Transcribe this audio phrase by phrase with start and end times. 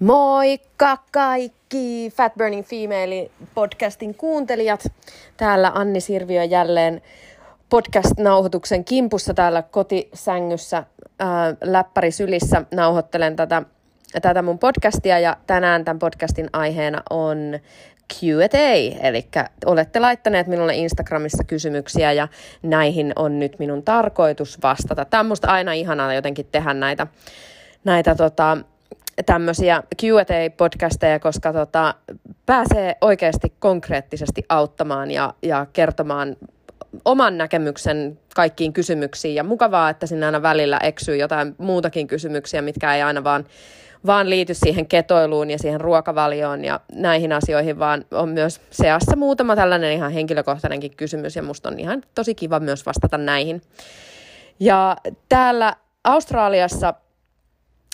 [0.00, 4.84] Moikka kaikki Fat Burning Female podcastin kuuntelijat.
[5.36, 7.02] Täällä Anni Sirviö jälleen
[7.68, 10.84] podcast-nauhoituksen kimpussa täällä kotisängyssä
[11.18, 13.62] ää, läppäri sylissä nauhoittelen tätä,
[14.22, 17.58] tätä mun podcastia ja tänään tämän podcastin aiheena on
[18.14, 19.28] Q&A, eli
[19.66, 22.28] olette laittaneet minulle Instagramissa kysymyksiä ja
[22.62, 25.04] näihin on nyt minun tarkoitus vastata.
[25.04, 27.06] Tämä on musta aina ihanaa jotenkin tehdä näitä,
[27.84, 28.58] näitä tota,
[29.22, 31.94] tämmöisiä Q&A-podcasteja, koska tota,
[32.46, 36.36] pääsee oikeasti konkreettisesti auttamaan ja, ja kertomaan
[37.04, 39.34] oman näkemyksen kaikkiin kysymyksiin.
[39.34, 43.44] Ja mukavaa, että sinne aina välillä eksyy jotain muutakin kysymyksiä, mitkä ei aina vaan,
[44.06, 49.56] vaan liity siihen ketoiluun ja siihen ruokavalioon ja näihin asioihin, vaan on myös seassa muutama
[49.56, 53.62] tällainen ihan henkilökohtainenkin kysymys ja musta on ihan tosi kiva myös vastata näihin.
[54.60, 54.96] Ja
[55.28, 56.94] täällä Australiassa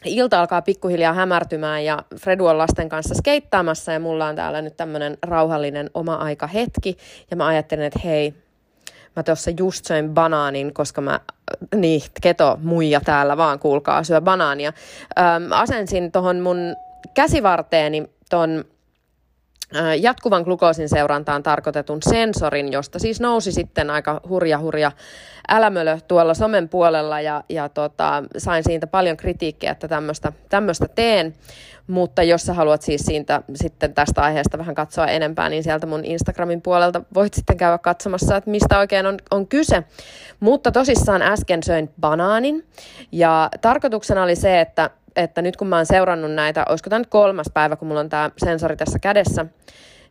[0.07, 4.77] ilta alkaa pikkuhiljaa hämärtymään ja Fredu on lasten kanssa skeittaamassa ja mulla on täällä nyt
[4.77, 6.97] tämmöinen rauhallinen oma aika hetki
[7.31, 8.35] ja mä ajattelin, että hei,
[9.17, 11.21] mä tuossa just söin banaanin, koska mä,
[11.75, 14.73] niin, keto muija täällä vaan, kuulkaa, syö banaania.
[15.19, 16.59] Öm, asensin tuohon mun
[17.15, 18.65] käsivarteeni ton
[20.01, 24.93] jatkuvan glukoosin seurantaan tarkoitetun sensorin, josta siis nousi sitten aika hurja hurja
[25.49, 29.89] älämölö tuolla somen puolella ja, ja tota, sain siitä paljon kritiikkiä, että
[30.49, 31.35] tämmöistä teen.
[31.87, 36.05] Mutta jos sä haluat siis siitä sitten tästä aiheesta vähän katsoa enempää, niin sieltä mun
[36.05, 39.85] Instagramin puolelta voit sitten käydä katsomassa, että mistä oikein on, on kyse.
[40.41, 42.67] Mutta tosissaan äsken söin banaanin
[43.13, 47.09] ja tarkoituksena oli se, että että nyt kun mä oon seurannut näitä, olisiko tämä nyt
[47.09, 49.47] kolmas päivä, kun mulla on tämä sensori tässä kädessä,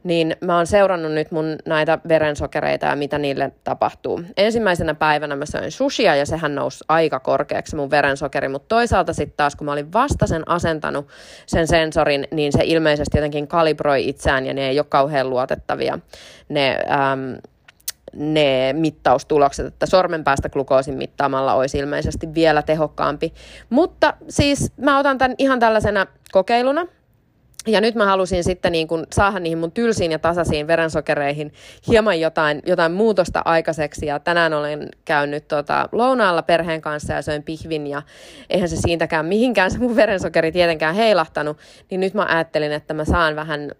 [0.05, 4.21] niin mä oon seurannut nyt mun näitä verensokereita ja mitä niille tapahtuu.
[4.37, 9.37] Ensimmäisenä päivänä mä söin sushia ja sehän nousi aika korkeaksi mun verensokeri, mutta toisaalta sitten
[9.37, 11.07] taas kun mä olin vasta sen asentanut
[11.45, 15.99] sen sensorin, niin se ilmeisesti jotenkin kalibroi itseään ja ne ei ole kauhean luotettavia.
[16.49, 16.79] Ne,
[17.11, 17.37] äm,
[18.15, 23.33] ne mittaustulokset, että sormen päästä glukoosin mittaamalla olisi ilmeisesti vielä tehokkaampi.
[23.69, 26.87] Mutta siis mä otan tämän ihan tällaisena kokeiluna.
[27.67, 31.53] Ja nyt mä halusin sitten niin kun saada niihin mun tylsiin ja tasaisiin verensokereihin
[31.87, 34.05] hieman jotain, jotain muutosta aikaiseksi.
[34.05, 38.01] Ja tänään olen käynyt tota, lounaalla perheen kanssa ja söin pihvin ja
[38.49, 41.57] eihän se siitäkään mihinkään se mun verensokeri tietenkään heilahtanut.
[41.89, 43.71] Niin nyt mä ajattelin, että mä saan vähän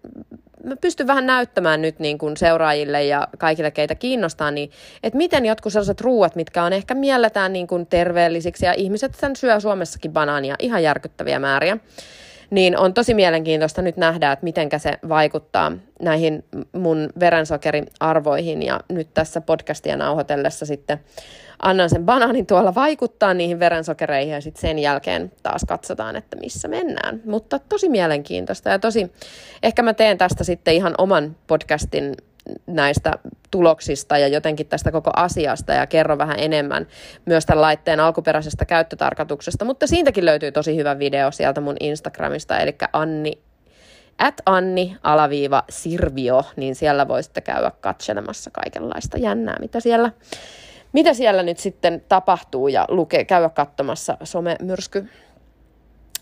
[0.65, 4.71] mä pystyn vähän näyttämään nyt niin kuin seuraajille ja kaikille, keitä kiinnostaa, niin
[5.03, 9.35] että miten jotkut sellaiset ruuat, mitkä on ehkä mielletään niin kuin terveellisiksi, ja ihmiset sen
[9.35, 11.77] syö Suomessakin banaania ihan järkyttäviä määriä,
[12.49, 15.71] niin on tosi mielenkiintoista nyt nähdä, että miten se vaikuttaa
[16.01, 20.99] näihin mun verensokeriarvoihin, ja nyt tässä podcastia nauhoitellessa sitten
[21.59, 26.67] annan sen banaanin tuolla vaikuttaa niihin verensokereihin ja sitten sen jälkeen taas katsotaan, että missä
[26.67, 27.21] mennään.
[27.25, 29.11] Mutta tosi mielenkiintoista ja tosi,
[29.63, 32.15] ehkä mä teen tästä sitten ihan oman podcastin
[32.67, 33.13] näistä
[33.51, 36.87] tuloksista ja jotenkin tästä koko asiasta ja kerro vähän enemmän
[37.25, 42.75] myös tämän laitteen alkuperäisestä käyttötarkoituksesta, mutta siitäkin löytyy tosi hyvä video sieltä mun Instagramista, eli
[42.93, 43.41] Anni
[44.17, 50.11] at Anni alaviiva Sirvio, niin siellä voisitte käydä katselemassa kaikenlaista jännää, mitä siellä
[50.95, 55.09] mitä siellä nyt sitten tapahtuu ja luke, käydä katsomassa somemyrsky,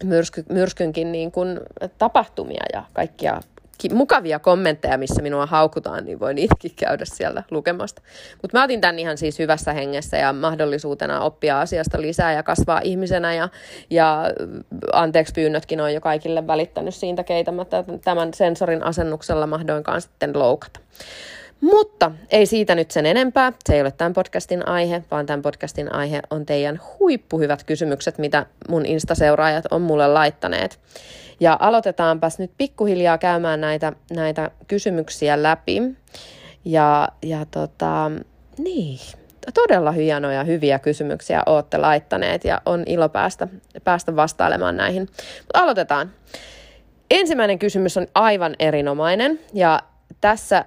[0.04, 1.60] myrsky, myrskynkin niin kuin
[1.98, 3.42] tapahtumia ja kaikkia
[3.94, 8.02] mukavia kommentteja, missä minua haukutaan, niin voin itsekin käydä siellä lukemasta.
[8.42, 12.82] Mutta mä otin tämän ihan siis hyvässä hengessä ja mahdollisuutena oppia asiasta lisää ja kasvaa
[12.84, 13.50] ihmisenä ja,
[13.90, 14.24] ja
[14.94, 17.66] anteeksi pyynnötkin on jo kaikille välittänyt siitä, keitä mä
[18.04, 20.80] tämän sensorin asennuksella mahdoinkaan sitten loukata.
[21.64, 23.54] Mutta ei siitä nyt sen enempää.
[23.66, 28.46] Se ei ole tämän podcastin aihe, vaan tämän podcastin aihe on teidän huippuhyvät kysymykset, mitä
[28.70, 30.80] mun Insta-seuraajat on mulle laittaneet.
[31.40, 35.82] Ja aloitetaanpas nyt pikkuhiljaa käymään näitä, näitä kysymyksiä läpi.
[36.66, 38.12] Ja, ja tota,
[38.58, 39.00] niin,
[39.54, 43.48] todella hienoja, hyviä kysymyksiä olette laittaneet ja on ilo päästä,
[43.84, 45.02] päästä vastailemaan näihin.
[45.40, 46.12] Mutta aloitetaan.
[47.12, 49.80] Ensimmäinen kysymys on aivan erinomainen ja
[50.22, 50.66] tässä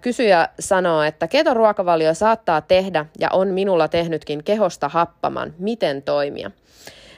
[0.00, 5.54] kysyjä sanoo, että ketoruokavalio saattaa tehdä ja on minulla tehnytkin kehosta happaman.
[5.58, 6.50] Miten toimia?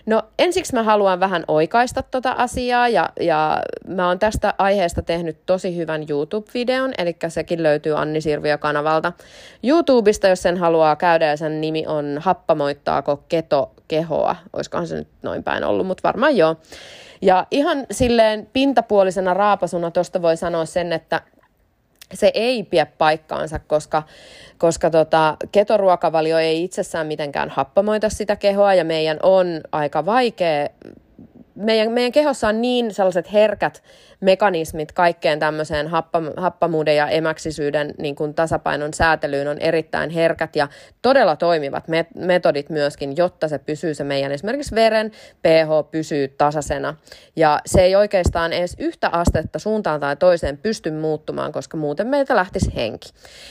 [0.06, 5.36] No ensiksi mä haluan vähän oikaista tota asiaa ja, ja mä oon tästä aiheesta tehnyt
[5.46, 9.12] tosi hyvän YouTube-videon, eli sekin löytyy Anni Sirviö-kanavalta
[9.62, 15.08] YouTubesta, jos sen haluaa käydä ja sen nimi on Happamoittaako keto kehoa, olisikohan se nyt
[15.22, 16.56] noin päin ollut, mutta varmaan joo.
[17.22, 21.20] Ja ihan silleen pintapuolisena raapasuna tuosta voi sanoa sen, että
[22.14, 24.02] se ei pidä paikkaansa, koska,
[24.58, 30.68] koska tota, ketoruokavalio ei itsessään mitenkään happamoita sitä kehoa ja meidän on aika vaikea
[31.54, 33.82] meidän, meidän kehossa on niin sellaiset herkät
[34.20, 40.68] mekanismit kaikkeen tämmöiseen happa, happamuuden ja emäksisyyden niin kuin tasapainon säätelyyn on erittäin herkät ja
[41.02, 41.84] todella toimivat
[42.14, 45.10] metodit myöskin, jotta se pysyy se meidän esimerkiksi veren
[45.42, 46.94] pH pysyy tasaisena.
[47.36, 52.36] Ja se ei oikeastaan edes yhtä astetta suuntaan tai toiseen pysty muuttumaan, koska muuten meiltä
[52.36, 53.08] lähtisi henki.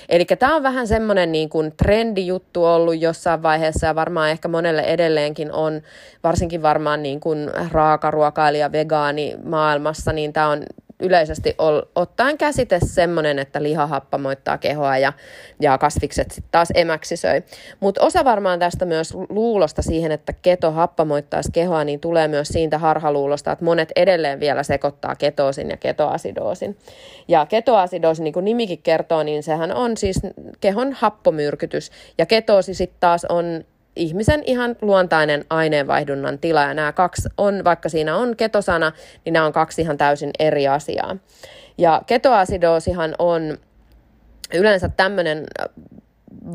[0.10, 4.82] Eli tämä on vähän semmoinen niin kuin trendijuttu ollut jossain vaiheessa ja varmaan ehkä monelle
[4.82, 5.82] edelleenkin on,
[6.24, 10.63] varsinkin varmaan niin kuin raakaruokailija, vegaani maailmassa, niin tämä on
[11.00, 15.14] yleisesti ol, ottaen käsite semmoinen, että liha happamoittaa kehoa ja,
[15.62, 17.44] ja kasvikset sitten taas emäksisöi.
[17.80, 22.78] Mutta osa varmaan tästä myös luulosta siihen, että keto happamoittaisi kehoa, niin tulee myös siitä
[22.78, 26.78] harhaluulosta, että monet edelleen vielä sekoittaa ketoosin ja ketoasidoosin.
[27.28, 30.20] Ja ketoasidoosi, niin kuin nimikin kertoo, niin sehän on siis
[30.62, 31.92] kehon happomyrkytys.
[32.18, 33.64] Ja ketoosi sitten taas on
[33.96, 36.62] ihmisen ihan luontainen aineenvaihdunnan tila.
[36.62, 38.92] Ja nämä kaksi on, vaikka siinä on ketosana,
[39.26, 41.18] niin nämä on kaksi ihan täysin eri asiaa.
[41.78, 43.58] Ja ketoasidoosihan on
[44.54, 45.46] yleensä tämmöinen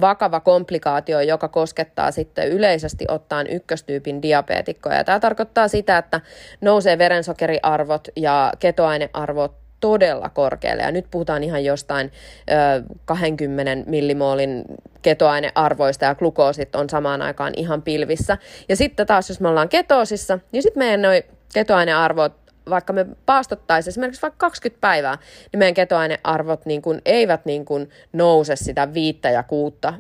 [0.01, 5.05] vakava komplikaatio, joka koskettaa sitten yleisesti ottaen ykköstyypin diabeetikkoja.
[5.05, 6.21] Tämä tarkoittaa sitä, että
[6.61, 10.83] nousee verensokeriarvot ja ketoainearvot todella korkealle.
[10.83, 12.13] Ja nyt puhutaan ihan jostain
[12.51, 14.65] ö, 20 millimoolin
[15.03, 18.39] ketoainearvoista ja glukoosit on samaan aikaan ihan pilvissä.
[18.69, 21.25] Ja sitten taas, jos me ollaan ketoosissa, niin sitten meidän noi
[21.55, 22.33] ketoainearvot
[22.71, 25.19] vaikka me paastottaisiin esimerkiksi vaikka 20 päivää,
[25.53, 29.95] niin meidän ketoainearvot niin kuin, eivät niin kuin, nouse sitä viittä ja kuutta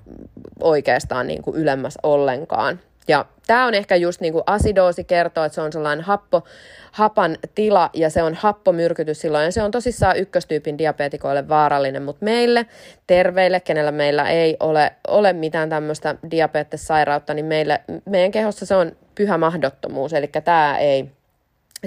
[0.62, 2.80] oikeastaan niin kuin, ylemmäs ollenkaan.
[3.08, 6.44] Ja tämä on ehkä just niin kuin asidoosi kertoo, että se on sellainen happo,
[6.92, 9.44] hapan tila ja se on happomyrkytys silloin.
[9.44, 12.66] Ja se on tosissaan ykköstyypin diabetikoille vaarallinen, mutta meille,
[13.06, 18.92] terveille, kenellä meillä ei ole, ole mitään tämmöistä diabetessairautta, niin meille, meidän kehossa se on
[19.14, 20.12] pyhä mahdottomuus.
[20.12, 21.10] Eli tämä ei,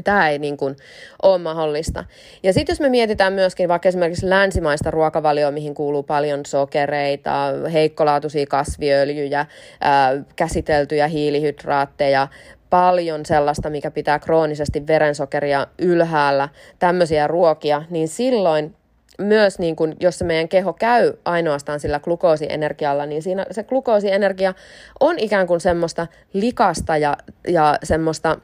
[0.03, 0.75] Tämä ei niin kuin
[1.23, 2.05] ole mahdollista.
[2.43, 8.45] Ja sitten jos me mietitään myöskin vaikka esimerkiksi länsimaista ruokavalioa, mihin kuuluu paljon sokereita, heikkolaatuisia
[8.45, 9.45] kasviöljyjä,
[9.81, 12.27] ää, käsiteltyjä hiilihydraatteja,
[12.69, 16.49] paljon sellaista, mikä pitää kroonisesti verensokeria ylhäällä,
[16.79, 18.75] tämmöisiä ruokia, niin silloin
[19.17, 24.53] myös niin kun, jos se meidän keho käy ainoastaan sillä glukoosienergialla, niin siinä se glukoosienergia
[24.99, 27.17] on ikään kuin semmoista likasta ja,
[27.47, 28.37] ja semmoista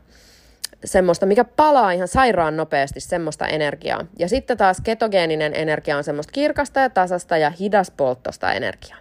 [0.86, 4.06] semmoista, mikä palaa ihan sairaan nopeasti, semmoista energiaa.
[4.20, 8.98] Ja sitten taas ketogeeninen energia on semmoista kirkasta ja tasasta ja hidaspolttosta energiaa.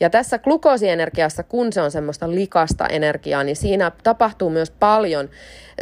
[0.00, 5.30] Ja tässä glukoosienergiassa, kun se on semmoista likasta energiaa, niin siinä tapahtuu myös paljon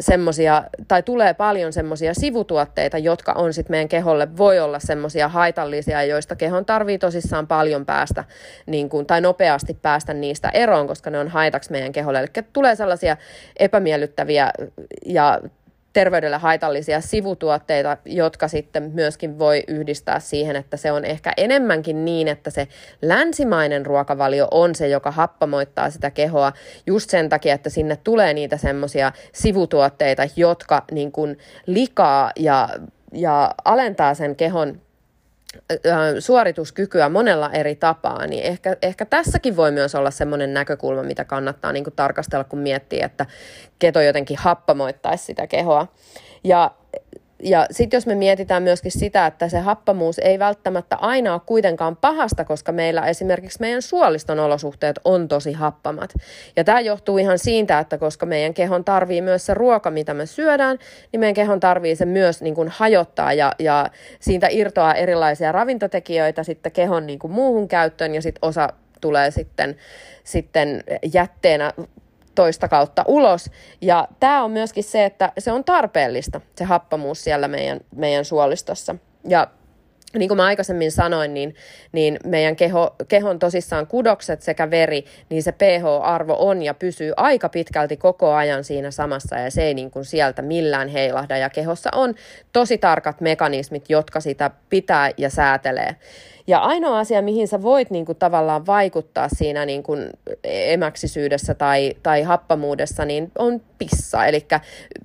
[0.00, 6.02] semmoisia, tai tulee paljon semmoisia sivutuotteita, jotka on sitten meidän keholle, voi olla semmoisia haitallisia,
[6.02, 8.24] joista kehon tarvii tosissaan paljon päästä,
[8.66, 12.18] niin kuin, tai nopeasti päästä niistä eroon, koska ne on haitaksi meidän keholle.
[12.18, 13.16] Eli tulee sellaisia
[13.58, 14.50] epämiellyttäviä
[15.06, 15.29] ja
[15.92, 22.28] terveydelle haitallisia sivutuotteita, jotka sitten myöskin voi yhdistää siihen, että se on ehkä enemmänkin niin,
[22.28, 22.68] että se
[23.02, 26.52] länsimainen ruokavalio on se, joka happamoittaa sitä kehoa
[26.86, 32.68] just sen takia, että sinne tulee niitä semmoisia sivutuotteita, jotka niin kuin likaa ja,
[33.12, 34.80] ja alentaa sen kehon
[36.18, 41.72] suorituskykyä monella eri tapaa, niin ehkä, ehkä tässäkin voi myös olla semmoinen näkökulma, mitä kannattaa
[41.72, 43.26] niin tarkastella, kun miettii, että
[43.78, 45.86] keto jotenkin happamoittaisi sitä kehoa.
[46.44, 46.70] Ja
[47.42, 51.96] ja sitten jos me mietitään myöskin sitä, että se happamuus ei välttämättä aina ole kuitenkaan
[51.96, 56.14] pahasta, koska meillä esimerkiksi meidän suoliston olosuhteet on tosi happamat.
[56.56, 60.26] Ja tämä johtuu ihan siitä, että koska meidän kehon tarvii myös se ruoka, mitä me
[60.26, 60.78] syödään,
[61.12, 66.42] niin meidän kehon tarvii se myös niin kuin hajottaa ja, ja siitä irtoaa erilaisia ravintotekijöitä
[66.42, 68.68] sitten kehon niin kuin muuhun käyttöön ja sitten osa
[69.00, 69.76] tulee sitten,
[70.24, 71.72] sitten jätteenä
[72.40, 73.50] toista kautta ulos.
[73.80, 78.96] Ja tämä on myöskin se, että se on tarpeellista, se happamuus siellä meidän, meidän suolistossa.
[79.28, 79.46] Ja
[80.14, 81.54] niin kuin mä aikaisemmin sanoin, niin,
[81.92, 87.48] niin meidän keho, kehon tosissaan kudokset sekä veri, niin se pH-arvo on ja pysyy aika
[87.48, 91.36] pitkälti koko ajan siinä samassa ja se ei niin kuin sieltä millään heilahda.
[91.36, 92.14] Ja kehossa on
[92.52, 95.96] tosi tarkat mekanismit, jotka sitä pitää ja säätelee.
[96.50, 100.10] Ja ainoa asia, mihin sä voit niin kuin, tavallaan vaikuttaa siinä niin kuin,
[100.44, 104.24] emäksisyydessä tai, tai happamuudessa, niin on pissa.
[104.24, 104.46] Eli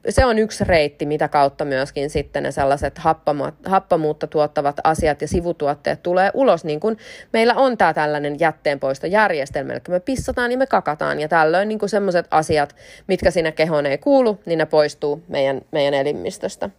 [0.09, 5.27] se on yksi reitti, mitä kautta myöskin sitten ne sellaiset happama, happamuutta tuottavat asiat ja
[5.27, 6.97] sivutuotteet tulee ulos, niin kuin
[7.33, 9.73] meillä on tämä tällainen jätteenpoistojärjestelmä.
[9.73, 12.75] Eli me pissataan ja me kakataan, ja tällöin niin sellaiset asiat,
[13.07, 16.69] mitkä sinne kehoon ei kuulu, niin ne poistuu meidän, meidän elimistöstä.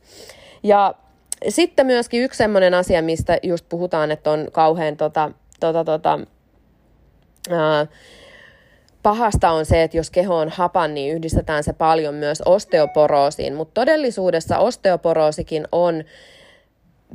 [0.63, 0.95] Ja
[1.49, 6.19] sitten myöskin yksi sellainen asia, mistä just puhutaan, että on kauhean tota, tota, tota,
[7.50, 7.87] ää,
[9.02, 13.75] pahasta on se, että jos keho on hapan, niin yhdistetään se paljon myös osteoporoosiin, mutta
[13.75, 16.05] todellisuudessa osteoporoosikin on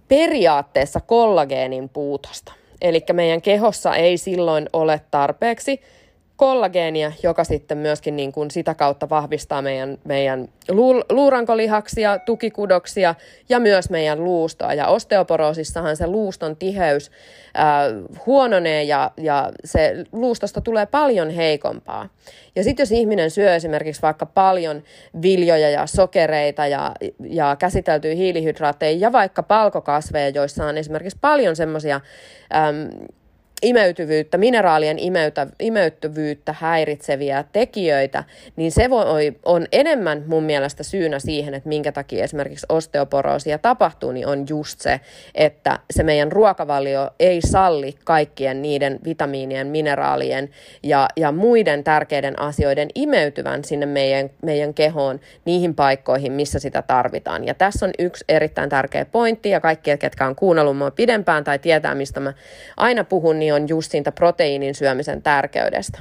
[0.08, 2.54] periaatteessa kollageenin puutosta.
[2.82, 5.82] Eli meidän kehossa ei silloin ole tarpeeksi
[6.42, 10.48] kollageenia, joka sitten myöskin niin kuin sitä kautta vahvistaa meidän, meidän
[11.10, 13.16] luurankolihaksia, tukikudoksia
[13.50, 14.74] ja myös meidän luustoa.
[14.74, 17.12] Ja osteoporoosissahan se luuston tiheys
[17.54, 17.86] ää,
[18.26, 22.10] huononee ja, ja se luustosta tulee paljon heikompaa.
[22.56, 24.84] Ja sitten jos ihminen syö esimerkiksi vaikka paljon
[25.22, 26.92] viljoja ja sokereita ja,
[27.30, 32.02] ja käsiteltyjä hiilihydraatteja ja vaikka palkokasveja, joissa on esimerkiksi paljon semmoisia
[33.62, 38.24] imeytyvyyttä, mineraalien imeytä, imeyttävyyttä häiritseviä tekijöitä,
[38.56, 44.12] niin se voi, on enemmän mun mielestä syynä siihen, että minkä takia esimerkiksi osteoporoosia tapahtuu,
[44.12, 45.00] niin on just se,
[45.36, 50.50] että se meidän ruokavalio ei salli kaikkien niiden vitamiinien, mineraalien
[50.84, 57.48] ja, ja muiden tärkeiden asioiden imeytyvän sinne meidän, meidän kehoon niihin paikkoihin, missä sitä tarvitaan.
[57.48, 61.60] Ja tässä on yksi erittäin tärkeä pointti, ja kaikki, ketkä on kuunnellut mua pidempään tai
[61.60, 62.34] tietää, mistä mä
[62.78, 66.00] aina puhun, niin on just siitä proteiinin syömisen tärkeydestä.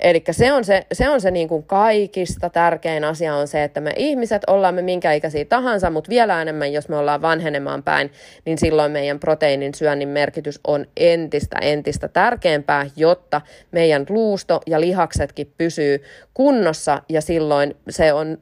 [0.00, 3.80] Eli se on se, se, on se niin kuin kaikista tärkein asia on se, että
[3.80, 8.12] me ihmiset ollaan me minkä ikäisiä tahansa, mutta vielä enemmän, jos me ollaan vanhenemaan päin,
[8.44, 13.40] niin silloin meidän proteiinin syönnin merkitys on entistä, entistä tärkeämpää, jotta
[13.70, 16.02] meidän luusto ja lihaksetkin pysyy
[16.34, 18.38] kunnossa ja silloin se on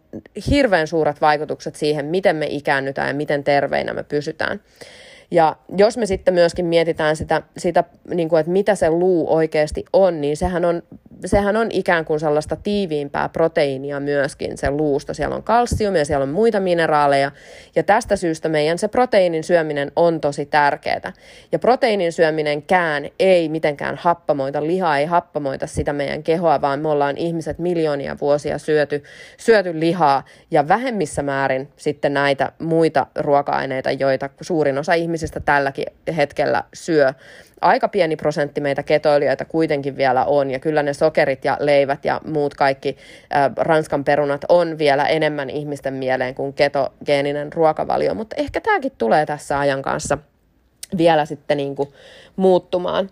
[0.50, 4.60] hirveän suuret vaikutukset siihen, miten me ikäännytään ja miten terveinä me pysytään.
[5.34, 9.84] Ja jos me sitten myöskin mietitään sitä, sitä niin kuin, että mitä se luu oikeasti
[9.92, 10.82] on, niin sehän on,
[11.24, 15.14] sehän on ikään kuin sellaista tiiviimpää proteiinia myöskin se luusta.
[15.14, 17.30] Siellä on kalsiumia, siellä on muita mineraaleja,
[17.76, 21.12] ja tästä syystä meidän se proteiinin syöminen on tosi tärkeää.
[21.52, 27.16] Ja proteiinin syöminenkään ei mitenkään happamoita, liha ei happamoita sitä meidän kehoa, vaan me ollaan
[27.16, 29.02] ihmiset miljoonia vuosia syöty,
[29.36, 36.64] syöty lihaa, ja vähemmissä määrin sitten näitä muita ruoka-aineita, joita suurin osa ihmisistä tälläkin hetkellä
[36.74, 37.12] syö.
[37.60, 42.20] Aika pieni prosentti meitä ketoilijoita kuitenkin vielä on, ja kyllä ne sokerit ja leivät ja
[42.26, 42.96] muut kaikki
[43.34, 49.26] äh, ranskan perunat on vielä enemmän ihmisten mieleen kuin ketogeeninen ruokavalio, mutta ehkä tämäkin tulee
[49.26, 50.18] tässä ajan kanssa
[50.96, 51.88] vielä sitten niin kuin
[52.36, 53.10] muuttumaan.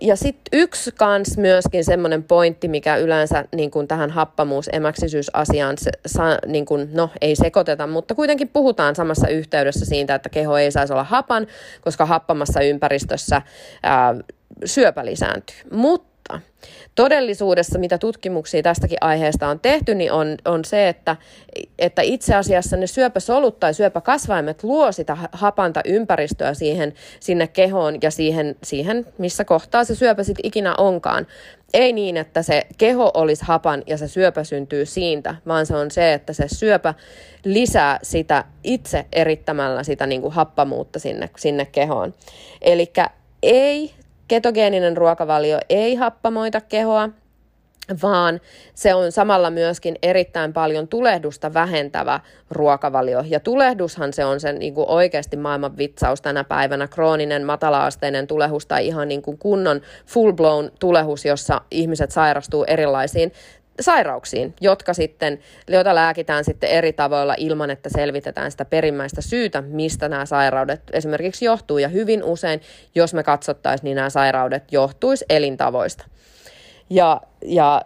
[0.00, 6.22] Ja sitten yksi kans myöskin semmoinen pointti, mikä yleensä niin kuin tähän happamuus-emäksisyysasiaan, se, sa,
[6.46, 10.92] niin kuin, no ei sekoiteta, mutta kuitenkin puhutaan samassa yhteydessä siitä, että keho ei saisi
[10.92, 11.46] olla hapan,
[11.80, 13.42] koska happamassa ympäristössä
[13.82, 14.14] ää,
[14.64, 15.56] syöpä lisääntyy.
[15.72, 16.40] Mutta mutta
[16.94, 21.16] todellisuudessa, mitä tutkimuksia tästäkin aiheesta on tehty, niin on, on se, että,
[21.78, 28.10] että itse asiassa ne syöpäsolut tai syöpäkasvaimet luo sitä hapanta ympäristöä siihen, sinne kehoon ja
[28.10, 31.26] siihen, siihen, missä kohtaa se syöpä sitten ikinä onkaan.
[31.74, 35.90] Ei niin, että se keho olisi hapan ja se syöpä syntyy siitä, vaan se on
[35.90, 36.94] se, että se syöpä
[37.44, 42.14] lisää sitä itse erittämällä sitä niin kuin happamuutta sinne, sinne kehoon.
[42.62, 42.92] Eli
[43.42, 43.94] ei
[44.30, 47.08] Ketogeeninen ruokavalio ei happamoita kehoa,
[48.02, 48.40] vaan
[48.74, 52.20] se on samalla myöskin erittäin paljon tulehdusta vähentävä
[52.50, 53.24] ruokavalio.
[53.26, 58.66] Ja tulehdushan se on sen niin kuin oikeasti maailman vitsaus tänä päivänä, krooninen matalaasteinen tulehus
[58.66, 63.32] tai ihan niin kuin kunnon full-blown tulehus, jossa ihmiset sairastuu erilaisiin
[63.80, 70.08] sairauksiin, jotka sitten, joita lääkitään sitten eri tavoilla ilman, että selvitetään sitä perimmäistä syytä, mistä
[70.08, 71.78] nämä sairaudet esimerkiksi johtuu.
[71.78, 72.60] Ja hyvin usein,
[72.94, 76.04] jos me katsottaisiin, niin nämä sairaudet johtuisi elintavoista.
[76.90, 77.82] Ja, ja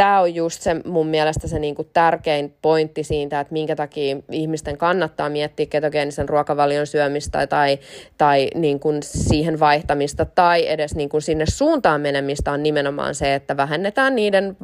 [0.00, 4.76] tämä on just se mun mielestä se niinku tärkein pointti siitä, että minkä takia ihmisten
[4.76, 7.78] kannattaa miettiä ketogeenisen ruokavalion syömistä tai,
[8.18, 14.16] tai niinku siihen vaihtamista tai edes niinku sinne suuntaan menemistä on nimenomaan se, että vähennetään
[14.16, 14.56] niiden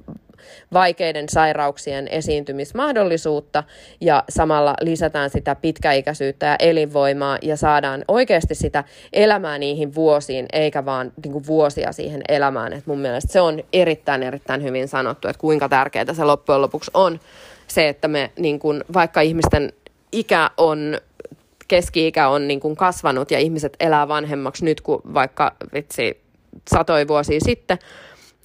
[0.73, 3.65] vaikeiden sairauksien esiintymismahdollisuutta
[4.01, 10.85] ja samalla lisätään sitä pitkäikäisyyttä ja elinvoimaa ja saadaan oikeasti sitä elämää niihin vuosiin, eikä
[10.85, 12.73] vaan niin kuin vuosia siihen elämään.
[12.73, 16.91] Et mun mielestä se on erittäin, erittäin hyvin sanottu, että kuinka tärkeää se loppujen lopuksi
[16.95, 17.21] on
[17.67, 19.73] se, että me niin kuin, vaikka ihmisten
[20.13, 20.99] ikä on
[21.69, 26.21] keski-ikä on niin kuin kasvanut ja ihmiset elää vanhemmaksi nyt kuin vaikka vitsi
[26.71, 27.79] satoi vuosia sitten,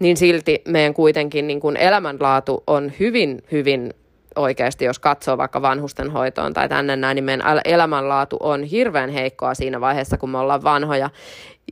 [0.01, 3.93] niin silti meidän kuitenkin niin kuin elämänlaatu on hyvin, hyvin
[4.35, 9.81] oikeasti, jos katsoo vaikka vanhustenhoitoon tai tänne näin, niin meidän elämänlaatu on hirveän heikkoa siinä
[9.81, 11.09] vaiheessa, kun me ollaan vanhoja,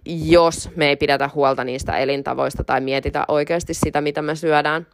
[0.05, 4.87] jos me ei pidetä huolta niistä elintavoista tai mietitä oikeasti sitä, mitä me syödään.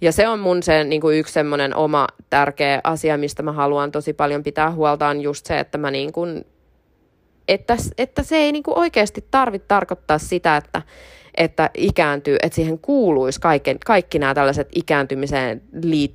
[0.00, 3.92] Ja se on mun se niin kuin yksi semmoinen oma tärkeä asia, mistä mä haluan
[3.92, 6.44] tosi paljon pitää huolta, on just se, että mä niin kuin,
[7.48, 10.82] että, että se ei niin kuin oikeasti tarvitse tarkoittaa sitä, että
[11.38, 15.62] että ikääntyy, että siihen kuuluisi kaikki, kaikki nämä tällaiset ikääntymiseen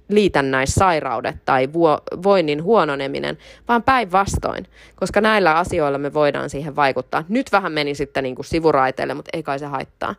[0.09, 3.37] liitännäissairaudet tai vuo, voinnin huononeminen,
[3.67, 7.23] vaan päinvastoin, koska näillä asioilla me voidaan siihen vaikuttaa.
[7.29, 10.15] Nyt vähän meni sitten niin kuin sivuraiteille, mutta ei kai se haittaa.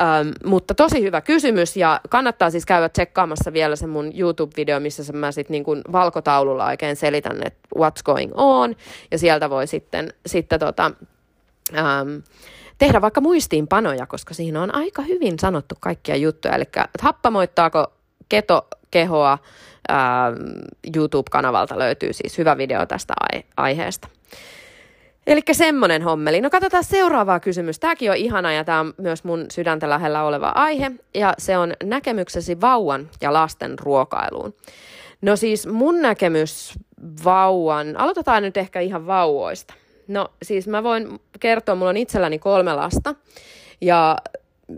[0.00, 5.12] Ähm, mutta tosi hyvä kysymys ja kannattaa siis käydä tsekkaamassa vielä se mun YouTube-video, missä
[5.12, 8.76] mä sitten niin kuin valkotaululla oikein selitän, että what's going on
[9.10, 10.90] ja sieltä voi sitten, sitten tota,
[11.76, 12.16] ähm,
[12.86, 16.54] tehdä vaikka muistiinpanoja, koska siinä on aika hyvin sanottu kaikkia juttuja.
[16.54, 16.64] Eli
[17.00, 17.92] happamoittaako
[18.28, 19.38] keto kehoa
[19.88, 20.32] ää,
[20.96, 23.14] YouTube-kanavalta löytyy siis hyvä video tästä
[23.56, 24.08] aiheesta.
[25.26, 26.40] Eli semmonen hommeli.
[26.40, 27.80] No katsotaan seuraavaa kysymystä.
[27.80, 30.92] Tämäkin on ihana ja tämä on myös mun sydäntä lähellä oleva aihe.
[31.14, 34.54] Ja se on näkemyksesi vauvan ja lasten ruokailuun.
[35.20, 36.78] No siis mun näkemys
[37.24, 39.74] vauvan, aloitetaan nyt ehkä ihan vauvoista.
[40.12, 43.14] No siis mä voin kertoa, mulla on itselläni kolme lasta.
[43.80, 44.16] Ja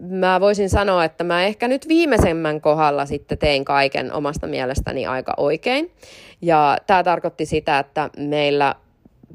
[0.00, 5.35] mä voisin sanoa, että mä ehkä nyt viimeisemmän kohdalla sitten tein kaiken omasta mielestäni aika
[5.37, 5.91] oikein.
[6.43, 8.75] Ja tämä tarkoitti sitä, että meillä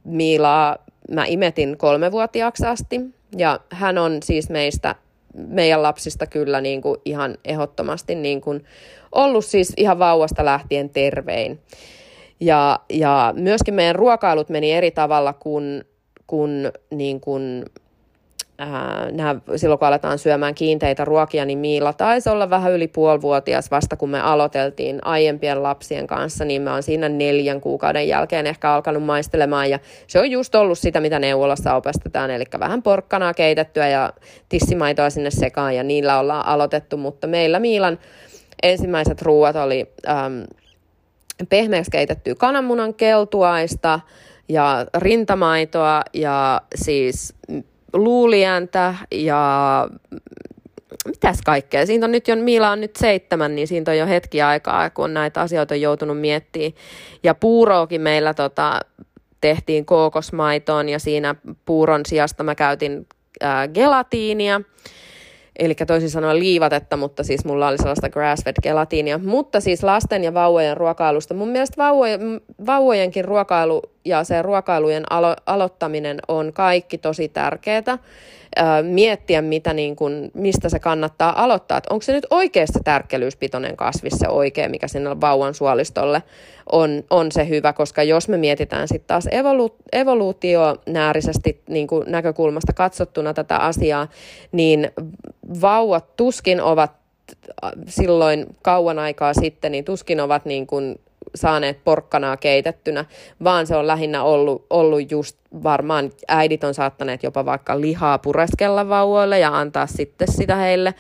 [0.04, 0.78] Miilaa
[1.12, 3.02] mä imetin kolmevuotiaaksi asti.
[3.38, 4.96] Ja hän on siis meistä,
[5.34, 8.66] meidän lapsista kyllä niin kuin ihan ehdottomasti niin kuin
[9.12, 11.60] ollut siis ihan vauvasta lähtien tervein.
[12.40, 15.86] Ja, ja myöskin meidän ruokailut meni eri tavalla kuin,
[16.30, 17.66] kuin, niin kuin
[18.60, 23.72] ää, nämä, silloin kun aletaan syömään kiinteitä ruokia, niin Miila taisi olla vähän yli puolivuotias
[23.72, 28.72] vasta kun me aloiteltiin aiempien lapsien kanssa, niin mä oon siinä neljän kuukauden jälkeen ehkä
[28.72, 29.70] alkanut maistelemaan.
[29.70, 34.14] Ja se on just ollut sitä, mitä neuvolassa opetetaan, eli vähän porkkanaa keitettyä ja
[34.50, 38.00] tissimaitoa sinne sekaan ja niillä ollaan aloitettu, mutta meillä Miilan
[38.64, 40.44] ensimmäiset ruuat oli äm,
[41.50, 44.00] pehmeäksi keitettyä kananmunan keltuaista
[44.50, 47.34] ja rintamaitoa ja siis
[47.94, 49.88] luuliäntä ja
[51.06, 51.86] mitäs kaikkea.
[51.86, 55.14] Siitä on nyt jo, Miila on nyt seitsemän, niin siitä on jo hetki aikaa, kun
[55.14, 56.74] näitä asioita on joutunut miettimään.
[57.24, 58.80] Ja puuroakin meillä tota,
[59.42, 63.08] tehtiin kookosmaitoon ja siinä puuron sijasta mä käytin
[63.42, 64.62] ää, gelatiinia
[65.60, 69.18] eli toisin sanoen liivatetta, mutta siis mulla oli sellaista grass-fed gelatiinia.
[69.18, 71.34] Mutta siis lasten ja vauvojen ruokailusta.
[71.34, 77.98] Mun mielestä vauvojen, vauvojenkin ruokailu ja se ruokailujen alo- aloittaminen on kaikki tosi tärkeää
[78.82, 81.78] miettiä, mitä niin kun, mistä se kannattaa aloittaa.
[81.78, 86.24] Että onko se nyt oikeasti tärkkelyyspitoinen kasvis se oikea, mikä sinne vauvan suolistolle
[86.72, 93.34] on, on se hyvä, koska jos me mietitään sitten taas evolu- evoluutionäärisesti niin näkökulmasta katsottuna
[93.34, 94.08] tätä asiaa,
[94.52, 94.92] niin
[95.62, 96.92] vauvat tuskin ovat
[97.88, 101.00] silloin kauan aikaa sitten, niin tuskin ovat niin kuin
[101.36, 103.06] saaneet porkkanaa keitettynä,
[103.44, 108.90] vaan se on lähinnä ollut, ollut just varmaan äidit on saattaneet jopa vaikka lihaa pureskella
[108.90, 110.94] vauvoille ja antaa sitten sitä heille.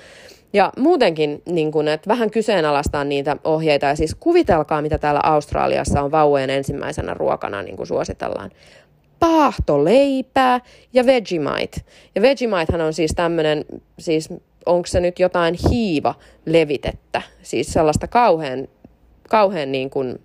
[0.53, 3.85] Ja muutenkin, niin kun, että vähän kyseenalaistaa niitä ohjeita.
[3.85, 8.51] Ja siis kuvitelkaa, mitä täällä Australiassa on vauvojen ensimmäisenä ruokana, niin kuin suositellaan.
[9.19, 10.59] Paahtoleipää
[10.93, 11.81] ja Vegemite.
[12.15, 13.65] Ja Vegemitehan on siis tämmöinen,
[13.99, 14.29] siis
[14.65, 16.15] onko se nyt jotain hiiva
[16.45, 18.67] levitettä, siis sellaista kauhean
[19.29, 20.19] kauhean niin kuin,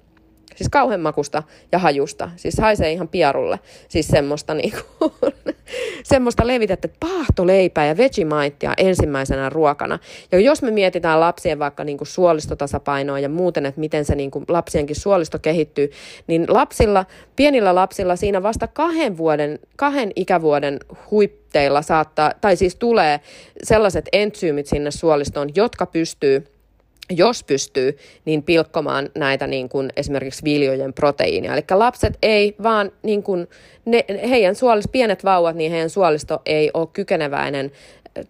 [0.57, 2.31] siis kauhean makusta ja hajusta.
[2.37, 3.61] Siis haisee ihan piarulle.
[3.89, 5.13] Siis semmoista, niin kuin,
[6.03, 9.99] semmoista levitettä paahtoleipää ja vegemaittia ensimmäisenä ruokana.
[10.33, 14.31] Ja jos me mietitään lapsien vaikka niin kuin suolistotasapainoa ja muuten, että miten se niin
[14.31, 15.91] kuin lapsienkin suolisto kehittyy,
[16.27, 20.79] niin lapsilla, pienillä lapsilla siinä vasta kahden, vuoden, kahden ikävuoden
[21.11, 23.21] huipteilla saattaa, tai siis tulee
[23.63, 26.54] sellaiset entsyymit sinne suolistoon, jotka pystyy
[27.11, 31.53] jos pystyy, niin pilkkomaan näitä niin kuin esimerkiksi viljojen proteiinia.
[31.53, 33.49] Eli lapset ei vaan, niin kuin,
[33.85, 37.71] ne, heidän suolisto, pienet vauvat, niin heidän suolisto ei ole kykeneväinen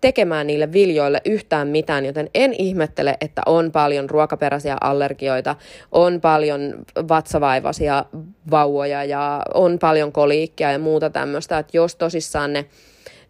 [0.01, 5.57] tekemään niille viljoille yhtään mitään, joten en ihmettele, että on paljon ruokaperäisiä allergioita,
[5.93, 6.75] on paljon
[7.09, 8.05] vatsavaivaisia
[8.51, 12.65] vauvoja ja on paljon koliikkia ja muuta tämmöistä, että jos tosissaan ne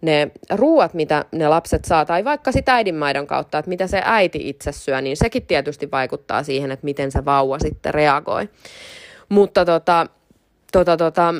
[0.05, 4.49] ne ruuat, mitä ne lapset saa, tai vaikka sitä äidinmaidon kautta, että mitä se äiti
[4.49, 8.49] itse syö, niin sekin tietysti vaikuttaa siihen, että miten se vauva sitten reagoi.
[9.29, 10.07] Mutta tota,
[10.73, 11.35] tota, tota,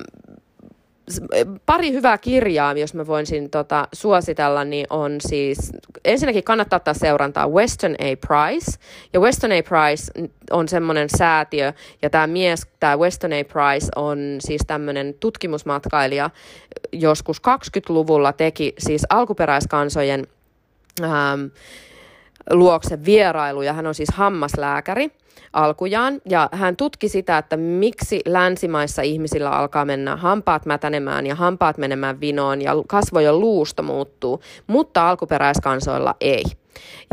[1.67, 5.73] pari hyvää kirjaa, jos mä voisin tota, suositella, niin on siis,
[6.05, 8.27] ensinnäkin kannattaa ottaa seurantaa Weston A.
[8.27, 8.73] Price,
[9.13, 9.63] ja Weston A.
[9.69, 13.45] Price on semmoinen säätiö, ja tämä mies, tämä Weston A.
[13.45, 16.31] Price on siis tämmöinen tutkimusmatkailija,
[16.93, 20.27] joskus 20-luvulla teki siis alkuperäiskansojen
[21.03, 21.45] ähm,
[22.51, 23.73] luokse vierailuja.
[23.73, 25.11] Hän on siis hammaslääkäri.
[25.53, 26.21] alkujaan.
[26.29, 32.21] Ja hän tutki sitä, että miksi länsimaissa ihmisillä alkaa mennä hampaat mätänemään ja hampaat menemään
[32.21, 36.45] vinoon ja kasvojen luusto muuttuu, mutta alkuperäiskansoilla ei.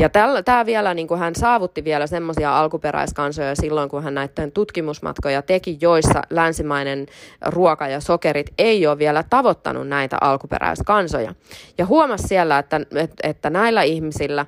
[0.00, 0.08] Ja
[0.44, 5.78] tämä vielä, niin kuin hän saavutti vielä semmoisia alkuperäiskansoja silloin, kun hän näiden tutkimusmatkoja teki,
[5.80, 7.06] joissa länsimainen
[7.46, 11.34] ruoka ja sokerit ei ole vielä tavoittanut näitä alkuperäiskansoja.
[11.78, 14.46] Ja huomasi siellä, että, että, että näillä ihmisillä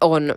[0.00, 0.34] on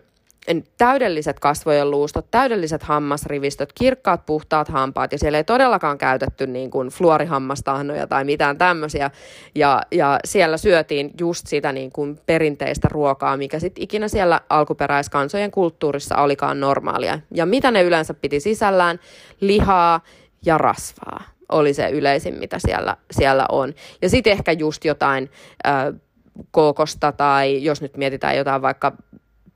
[0.77, 6.89] täydelliset kasvojen luustot, täydelliset hammasrivistöt, kirkkaat puhtaat hampaat ja siellä ei todellakaan käytetty niin kuin
[6.89, 9.11] fluorihammastahnoja tai mitään tämmöisiä
[9.55, 15.51] ja, ja siellä syötiin just sitä niin kuin perinteistä ruokaa, mikä sitten ikinä siellä alkuperäiskansojen
[15.51, 17.19] kulttuurissa olikaan normaalia.
[17.33, 18.99] Ja mitä ne yleensä piti sisällään?
[19.41, 20.01] Lihaa
[20.45, 23.73] ja rasvaa oli se yleisin, mitä siellä, siellä on.
[24.01, 25.29] Ja sitten ehkä just jotain
[25.67, 25.73] äh,
[26.51, 28.91] kookosta tai jos nyt mietitään jotain vaikka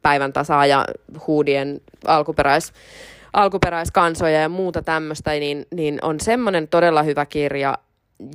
[0.06, 0.86] päivän tasaa ja
[1.28, 2.74] huudien alkuperäis,
[3.34, 7.78] alkuperäiskansoja ja muuta tämmöistä, niin, niin on semmoinen todella hyvä kirja,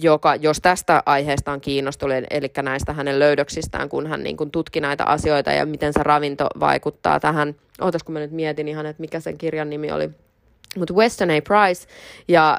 [0.01, 4.81] joka, jos tästä aiheesta on kiinnostunut, eli näistä hänen löydöksistään, kun hän niin kuin tutki
[4.81, 7.55] näitä asioita ja miten se ravinto vaikuttaa tähän.
[7.81, 10.11] Ootas, kun mä nyt mietin ihan, että mikä sen kirjan nimi oli.
[10.77, 11.41] Mutta Weston A.
[11.45, 11.89] Price
[12.29, 12.59] ja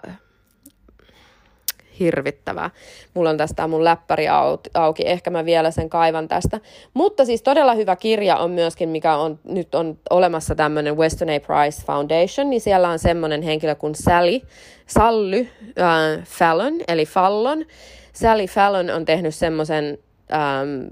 [2.01, 2.69] hirvittävää.
[3.13, 4.25] Mulla on tästä mun läppäri
[4.73, 6.59] auki, ehkä mä vielä sen kaivan tästä.
[6.93, 11.39] Mutta siis todella hyvä kirja on myöskin, mikä on nyt on olemassa tämmöinen Weston A.
[11.39, 14.39] Price Foundation, niin siellä on semmoinen henkilö kuin Sally,
[14.87, 15.47] Sally
[15.79, 17.65] äh, Fallon, eli Fallon.
[18.13, 19.97] Sally Fallon on tehnyt semmoisen
[20.33, 20.87] ähm,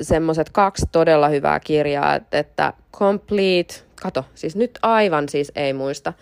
[0.00, 6.12] semmoiset kaksi todella hyvää kirjaa, että, että Complete, kato, siis nyt aivan siis ei muista,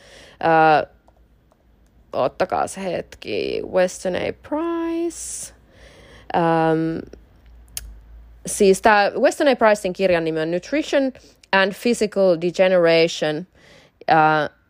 [0.45, 0.91] äh,
[2.13, 4.33] ottakaa se hetki, Western A.
[4.49, 5.55] Price.
[6.37, 7.01] Um,
[8.47, 9.57] siis tämä Western A.
[9.57, 11.13] Pricein kirjan nimi on Nutrition
[11.53, 13.47] and Physical Degeneration.
[14.11, 14.62] Uh,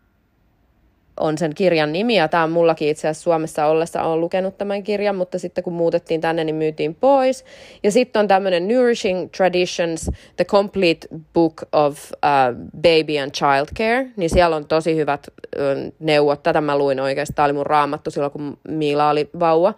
[1.21, 4.83] on sen kirjan nimi, ja tämä on mullakin itse asiassa Suomessa ollessa on lukenut tämän
[4.83, 7.45] kirjan, mutta sitten kun muutettiin tänne, niin myytiin pois.
[7.83, 14.07] Ja sitten on tämmöinen Nourishing Traditions, The Complete Book of uh, Baby and Child Care,
[14.17, 16.43] niin siellä on tosi hyvät uh, neuvot.
[16.43, 19.75] Tätä mä luin oikeastaan, tämä oli mun raamattu silloin, kun Miila oli vauva.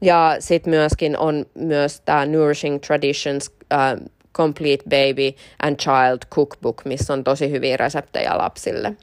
[0.00, 7.12] Ja sitten myöskin on myös tämä Nourishing Traditions, uh, Complete Baby and Child Cookbook, missä
[7.12, 8.94] on tosi hyviä reseptejä lapsille.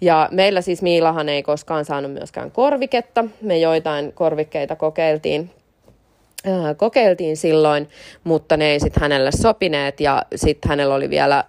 [0.00, 3.24] Ja meillä siis Miilahan ei koskaan saanut myöskään korviketta.
[3.40, 5.50] Me joitain korvikkeita kokeiltiin,
[6.48, 7.88] äh, kokeiltiin silloin,
[8.24, 11.44] mutta ne ei sitten hänelle sopineet ja sitten hänellä oli vielä,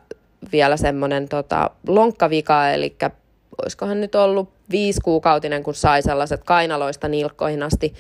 [0.51, 2.95] vielä semmoinen tota, lonkkavika, eli
[3.61, 7.93] olisikohan nyt ollut viisi kuukautinen, kun sai sellaiset kainaloista nilkkoihin asti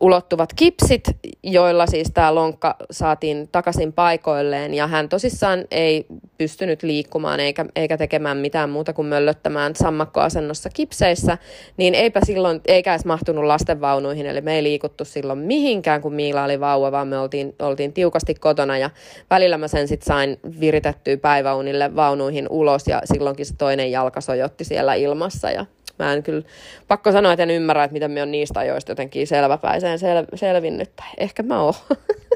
[0.00, 1.02] ulottuvat kipsit,
[1.42, 6.06] joilla siis tämä lonkka saatiin takaisin paikoilleen ja hän tosissaan ei
[6.38, 11.38] pystynyt liikkumaan eikä, eikä tekemään mitään muuta kuin möllöttämään sammakkoasennossa kipseissä,
[11.76, 16.44] niin eipä silloin, eikä edes mahtunut lastenvaunuihin, eli me ei liikuttu silloin mihinkään, kun Miila
[16.44, 18.90] oli vauva, vaan me oltiin, oltiin tiukasti kotona ja
[19.30, 24.64] välillä mä sen sitten sain viritettyä päiväunille vaunuihin ulos ja silloinkin se toinen jalka sojotti
[24.64, 25.66] siellä ilmassa ja
[25.98, 26.42] Mä en kyllä,
[26.88, 30.90] pakko sanoa, että en ymmärrä, että miten me on niistä ajoista jotenkin selväpäiseen sel, selvinnyt.
[31.18, 31.74] Ehkä mä oon.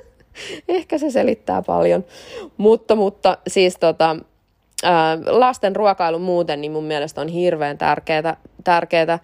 [0.68, 2.05] Ehkä se selittää paljon.
[2.57, 4.16] Mutta, mutta siis tota,
[5.27, 8.37] lasten ruokailu muuten, niin mun mielestä on hirveän tärkeää.
[8.64, 9.18] tärkeää.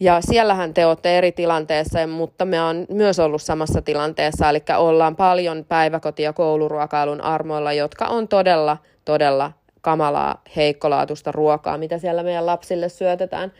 [0.00, 5.16] Ja siellähän te olette eri tilanteessa, mutta me on myös ollut samassa tilanteessa, eli ollaan
[5.16, 12.46] paljon päiväkoti- ja kouluruokailun armoilla, jotka on todella, todella kamalaa, heikkolaatuista ruokaa, mitä siellä meidän
[12.46, 13.52] lapsille syötetään.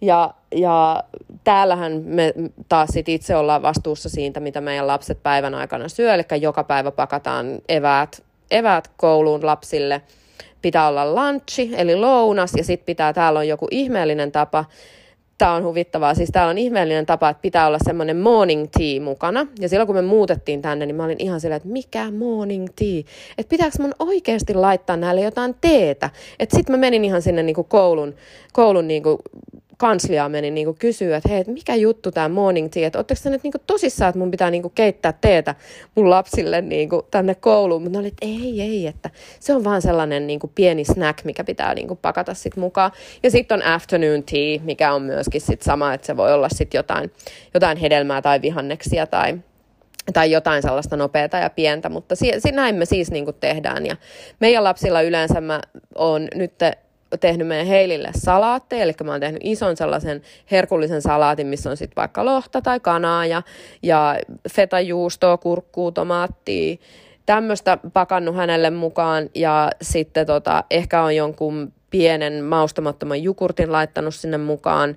[0.00, 1.04] Ja, ja
[1.44, 2.34] täällähän me
[2.68, 6.90] taas sit itse ollaan vastuussa siitä, mitä meidän lapset päivän aikana syö, eli joka päivä
[6.90, 10.02] pakataan eväät, eväät kouluun lapsille.
[10.62, 14.64] Pitää olla lunchi, eli lounas, ja sitten pitää, täällä on joku ihmeellinen tapa,
[15.38, 16.14] tämä on huvittavaa.
[16.14, 19.46] Siis täällä on ihmeellinen tapa, että pitää olla semmoinen morning tea mukana.
[19.60, 23.02] Ja silloin kun me muutettiin tänne, niin mä olin ihan silleen, että mikä morning tea?
[23.38, 26.10] Että pitääkö mun oikeasti laittaa näille jotain teetä?
[26.38, 28.14] Että sitten mä menin ihan sinne niinku koulun,
[28.52, 29.18] koulun niinku
[29.82, 33.42] kansliaa meni niin kysyä, että hei, että mikä juttu tämä morning tea, että ootteko nyt
[33.42, 35.54] niin tosissaan, että mun pitää niin keittää teetä
[35.94, 39.82] mun lapsille niin tänne kouluun, mutta ne oli, että ei, ei, että se on vaan
[39.82, 42.90] sellainen niin pieni snack, mikä pitää niin pakata sit mukaan.
[43.22, 46.78] Ja sitten on afternoon tea, mikä on myöskin sit sama, että se voi olla sitten
[46.78, 47.12] jotain,
[47.54, 49.38] jotain hedelmää tai vihanneksia tai,
[50.12, 53.86] tai jotain sellaista nopeata ja pientä, mutta si- si- näin me siis niin tehdään.
[53.86, 53.96] Ja
[54.40, 55.60] meidän lapsilla yleensä mä
[55.94, 56.54] oon nyt
[57.20, 61.96] tehnyt meidän heilille salaatteja, eli mä oon tehnyt ison sellaisen herkullisen salaatin, missä on sitten
[61.96, 63.42] vaikka lohta tai kanaa ja,
[63.82, 64.16] ja
[64.52, 66.76] fetajuustoa, kurkkuu, tomaattia,
[67.26, 74.38] tämmöistä pakannut hänelle mukaan ja sitten tota, ehkä on jonkun pienen maustamattoman jukurtin laittanut sinne
[74.38, 74.96] mukaan.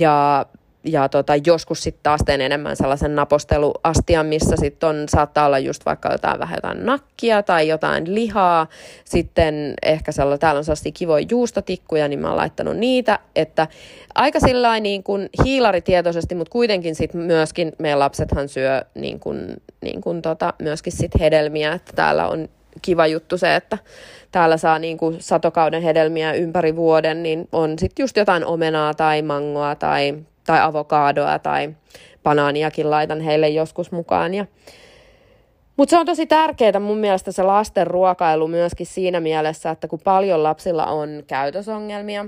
[0.00, 0.46] Ja
[0.86, 6.12] ja tota, joskus sitten taas teen enemmän sellaisen naposteluastian, missä sitten saattaa olla just vaikka
[6.12, 8.66] jotain vähän jotain nakkia tai jotain lihaa.
[9.04, 13.68] Sitten ehkä sellainen, täällä on sellaisia kivoja juustotikkuja, niin mä oon laittanut niitä, että
[14.14, 20.00] aika sillä niin kuin hiilaritietoisesti, mutta kuitenkin sitten myöskin meidän lapsethan syö niin kuin, niin
[20.00, 22.48] kuin tota, myöskin sit hedelmiä, että täällä on
[22.82, 23.78] kiva juttu se, että
[24.32, 29.22] täällä saa niin kuin satokauden hedelmiä ympäri vuoden, niin on sitten just jotain omenaa tai
[29.22, 30.14] mangoa tai
[30.46, 31.74] tai avokadoa tai
[32.22, 34.34] banaaniakin laitan heille joskus mukaan.
[34.34, 34.46] Ja
[35.76, 40.00] mutta se on tosi tärkeää mun mielestä se lasten ruokailu myöskin siinä mielessä, että kun
[40.04, 42.26] paljon lapsilla on käytösongelmia,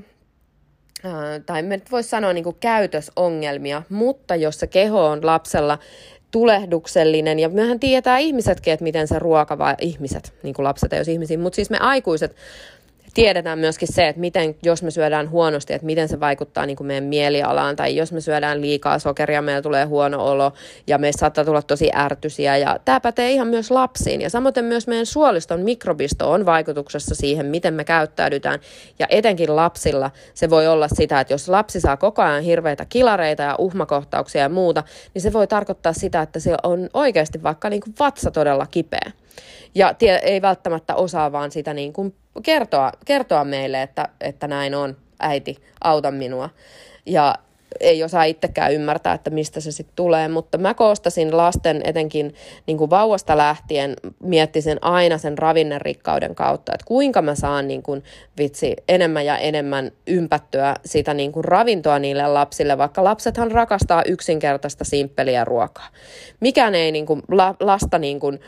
[1.47, 5.79] tai me voisi sanoa niin käytösongelmia, mutta jos se keho on lapsella
[6.31, 10.99] tulehduksellinen, ja mehän tietää ihmisetkin, että miten se ruoka, vai ihmiset, niin kuin lapset ei
[10.99, 12.37] olisi ihmisiä, mutta siis me aikuiset
[13.19, 16.87] tiedetään myöskin se, että miten, jos me syödään huonosti, että miten se vaikuttaa niin kuin
[16.87, 20.53] meidän mielialaan, tai jos me syödään liikaa sokeria, meillä tulee huono olo,
[20.87, 24.87] ja meistä saattaa tulla tosi ärtysiä, ja tämä pätee ihan myös lapsiin, ja samoin myös
[24.87, 28.61] meidän suoliston mikrobisto on vaikutuksessa siihen, miten me käyttäydytään,
[28.99, 33.43] ja etenkin lapsilla se voi olla sitä, että jos lapsi saa koko ajan hirveitä kilareita
[33.43, 34.83] ja uhmakohtauksia ja muuta,
[35.15, 39.13] niin se voi tarkoittaa sitä, että se on oikeasti vaikka niin kuin vatsa todella kipeä.
[39.79, 44.75] Ja tie, ei välttämättä osaa vaan sitä niin kuin kertoa, kertoa meille, että, että näin
[44.75, 46.51] on, äiti, auta minua.
[47.07, 47.35] Ja
[47.81, 52.35] ei osaa itsekään ymmärtää, että mistä se sitten tulee, mutta mä koostasin lasten etenkin
[52.67, 58.05] niin kuin vauvasta lähtien, miettisin aina sen ravinnerikkauden kautta, että kuinka mä saan niin kuin,
[58.39, 64.85] vitsi enemmän ja enemmän ympättyä sitä niin kuin ravintoa niille lapsille, vaikka lapsethan rakastaa yksinkertaista
[64.85, 65.89] simppeliä ruokaa.
[66.41, 68.41] Mikään ei niin kuin, la, lasta niin kuin,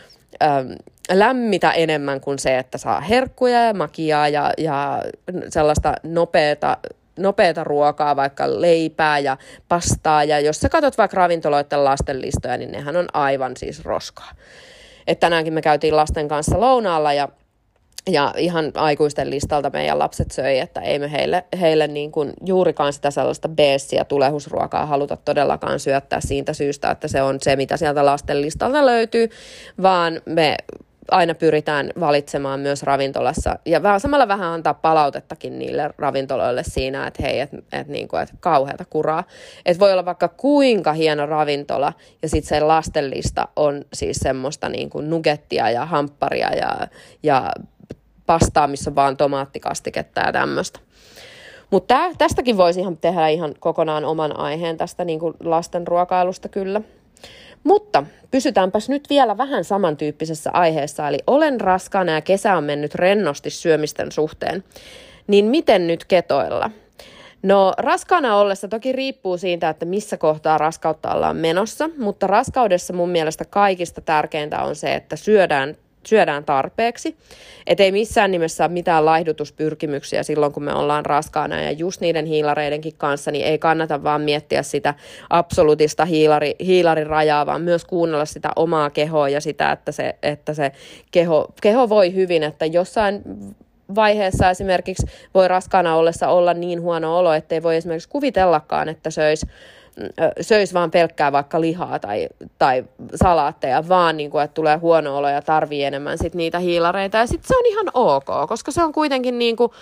[0.43, 0.73] ähm,
[1.13, 5.03] lämmitä enemmän kuin se, että saa herkkuja ja makiaa ja, ja
[5.49, 6.77] sellaista nopeata
[7.19, 9.37] nopeata ruokaa, vaikka leipää ja
[9.69, 14.31] pastaa, ja jos sä katsot vaikka ravintoloiden lastenlistoja, niin nehän on aivan siis roskaa.
[15.07, 17.29] Et tänäänkin me käytiin lasten kanssa lounaalla, ja
[18.09, 22.93] ja ihan aikuisten listalta meidän lapset söi, että ei me heille, heille niin kuin juurikaan
[22.93, 28.07] sitä sellaista beessiä tulehusruokaa haluta todellakaan syöttää siitä syystä, että se on se, mitä sieltä
[28.07, 29.29] lasten listalta löytyy,
[29.83, 30.57] vaan me
[31.11, 37.23] aina pyritään valitsemaan myös ravintolassa ja vähän, samalla vähän antaa palautettakin niille ravintoloille siinä, että
[37.23, 39.25] hei, että et, niinku, et kauheata kuraa.
[39.67, 45.01] Että voi olla vaikka kuinka hieno ravintola ja sitten se lastenlista on siis semmoista niinku
[45.01, 46.89] nugettia ja hampparia ja,
[47.23, 47.53] ja
[48.31, 50.81] pastaa, missä on vaan tomaattikastiketta ja tämmöistä.
[51.71, 56.81] Mutta tästäkin voisi ihan tehdä ihan kokonaan oman aiheen tästä niin kuin lasten ruokailusta kyllä.
[57.65, 63.51] Mutta pysytäänpäs nyt vielä vähän samantyyppisessä aiheessa, eli olen raskaana ja kesä on mennyt rennosti
[63.51, 64.65] syömisten suhteen.
[65.27, 66.71] Niin miten nyt ketoilla?
[67.43, 73.11] No raskaana ollessa toki riippuu siitä, että missä kohtaa raskautta ollaan menossa, mutta raskaudessa mun
[73.11, 77.17] mielestä kaikista tärkeintä on se, että syödään syödään tarpeeksi.
[77.67, 81.63] Että ei missään nimessä ole mitään laihdutuspyrkimyksiä silloin, kun me ollaan raskaana.
[81.63, 84.95] Ja just niiden hiilareidenkin kanssa, niin ei kannata vaan miettiä sitä
[85.31, 90.55] absoluutista hiilari, hiilarin rajaa, vaan myös kuunnella sitä omaa kehoa ja sitä, että se, että
[90.55, 90.73] se
[91.11, 92.43] keho, keho voi hyvin.
[92.43, 93.23] Että jossain
[93.95, 99.11] vaiheessa esimerkiksi voi raskaana ollessa olla niin huono olo, että ei voi esimerkiksi kuvitellakaan, että
[99.11, 99.47] söisi
[100.41, 102.85] söisi vaan pelkkää vaikka lihaa tai, tai
[103.15, 107.19] salaatteja, vaan niin kuin, että tulee huono olo ja tarvii enemmän sit niitä hiilareita.
[107.19, 109.73] Ja sitten se on ihan ok, koska se on kuitenkin niin kuin,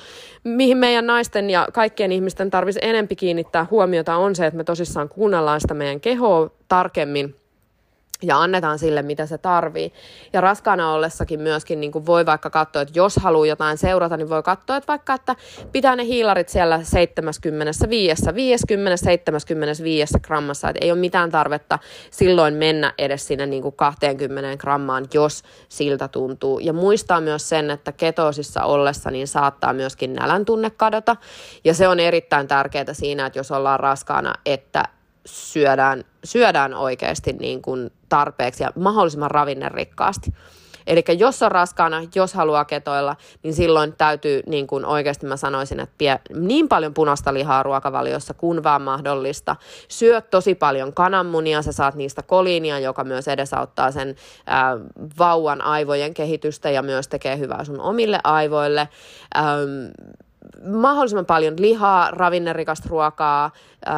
[0.44, 5.08] mihin meidän naisten ja kaikkien ihmisten tarvitsisi enempi kiinnittää huomiota on se, että me tosissaan
[5.08, 7.34] kuunnellaan sitä meidän kehoa tarkemmin–
[8.22, 9.92] ja annetaan sille, mitä se tarvii.
[10.32, 14.28] Ja raskaana ollessakin myöskin niin kuin voi vaikka katsoa, että jos haluaa jotain seurata, niin
[14.28, 15.36] voi katsoa, että vaikka, että
[15.72, 21.78] pitää ne hiilarit siellä 75, 50-75 grammassa, että ei ole mitään tarvetta
[22.10, 26.58] silloin mennä edes sinne niin kuin 20 grammaan, jos siltä tuntuu.
[26.58, 31.16] Ja muistaa myös sen, että ketoosissa ollessa niin saattaa myöskin nälän tunne kadota,
[31.64, 34.84] ja se on erittäin tärkeää siinä, että jos ollaan raskaana, että
[35.26, 40.32] syödään, syödään oikeasti niin kuin tarpeeksi ja mahdollisimman ravinnerikkaasti.
[40.88, 45.80] Eli jos on raskaana, jos haluaa ketoilla, niin silloin täytyy, niin kuin oikeasti mä sanoisin,
[45.80, 49.56] että pie, niin paljon punaista lihaa ruokavaliossa kuin vaan mahdollista.
[49.88, 54.14] Syöt tosi paljon kananmunia, sä saat niistä koliinia, joka myös edesauttaa sen
[54.46, 54.78] ää,
[55.18, 58.88] vauvan aivojen kehitystä ja myös tekee hyvää sun omille aivoille.
[59.36, 60.10] Ähm,
[60.80, 63.50] mahdollisimman paljon lihaa, ravinnerikasta ruokaa,
[63.88, 63.94] äh,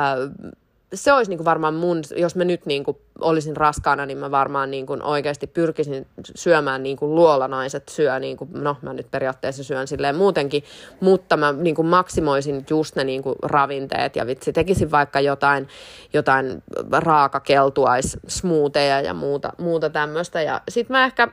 [0.94, 4.30] se olisi niin kuin varmaan mun, jos mä nyt niin kuin olisin raskaana, niin mä
[4.30, 9.10] varmaan niin kuin oikeasti pyrkisin syömään niin kuin luolanaiset syö, niin kuin, no mä nyt
[9.10, 10.64] periaatteessa syön silleen muutenkin,
[11.00, 15.68] mutta mä niin kuin maksimoisin just ne niin kuin ravinteet ja vitsi tekisin vaikka jotain,
[16.12, 21.28] jotain raakakeltuais, smoothieja ja muuta, muuta tämmöistä ja sit mä ehkä,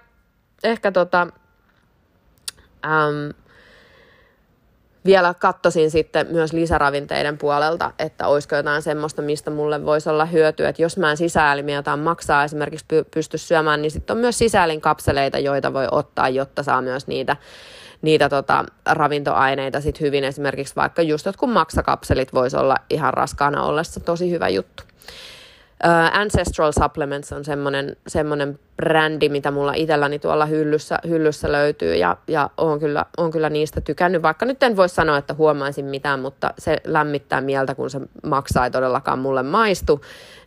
[0.63, 1.27] ehkä tota,
[2.85, 3.33] äm,
[5.05, 10.69] vielä kattosin sitten myös lisäravinteiden puolelta, että olisiko jotain semmoista, mistä mulle voisi olla hyötyä.
[10.69, 15.39] Että jos mä en sisäelimiä jotain maksaa esimerkiksi pysty syömään, niin sitten on myös sisäelinkapseleita,
[15.39, 17.35] joita voi ottaa, jotta saa myös niitä,
[18.01, 20.23] niitä tota, ravintoaineita sit hyvin.
[20.23, 24.83] Esimerkiksi vaikka just jotkut maksakapselit voisi olla ihan raskaana ollessa tosi hyvä juttu.
[25.85, 32.17] Uh, Ancestral Supplements on semmoinen, semmoinen brändi, mitä mulla itselläni tuolla hyllyssä, hyllyssä löytyy ja,
[32.27, 36.19] ja on, kyllä, on kyllä niistä tykännyt, vaikka nyt en voi sanoa, että huomaisin mitään,
[36.19, 40.01] mutta se lämmittää mieltä, kun se maksaa ei todellakaan mulle maistu,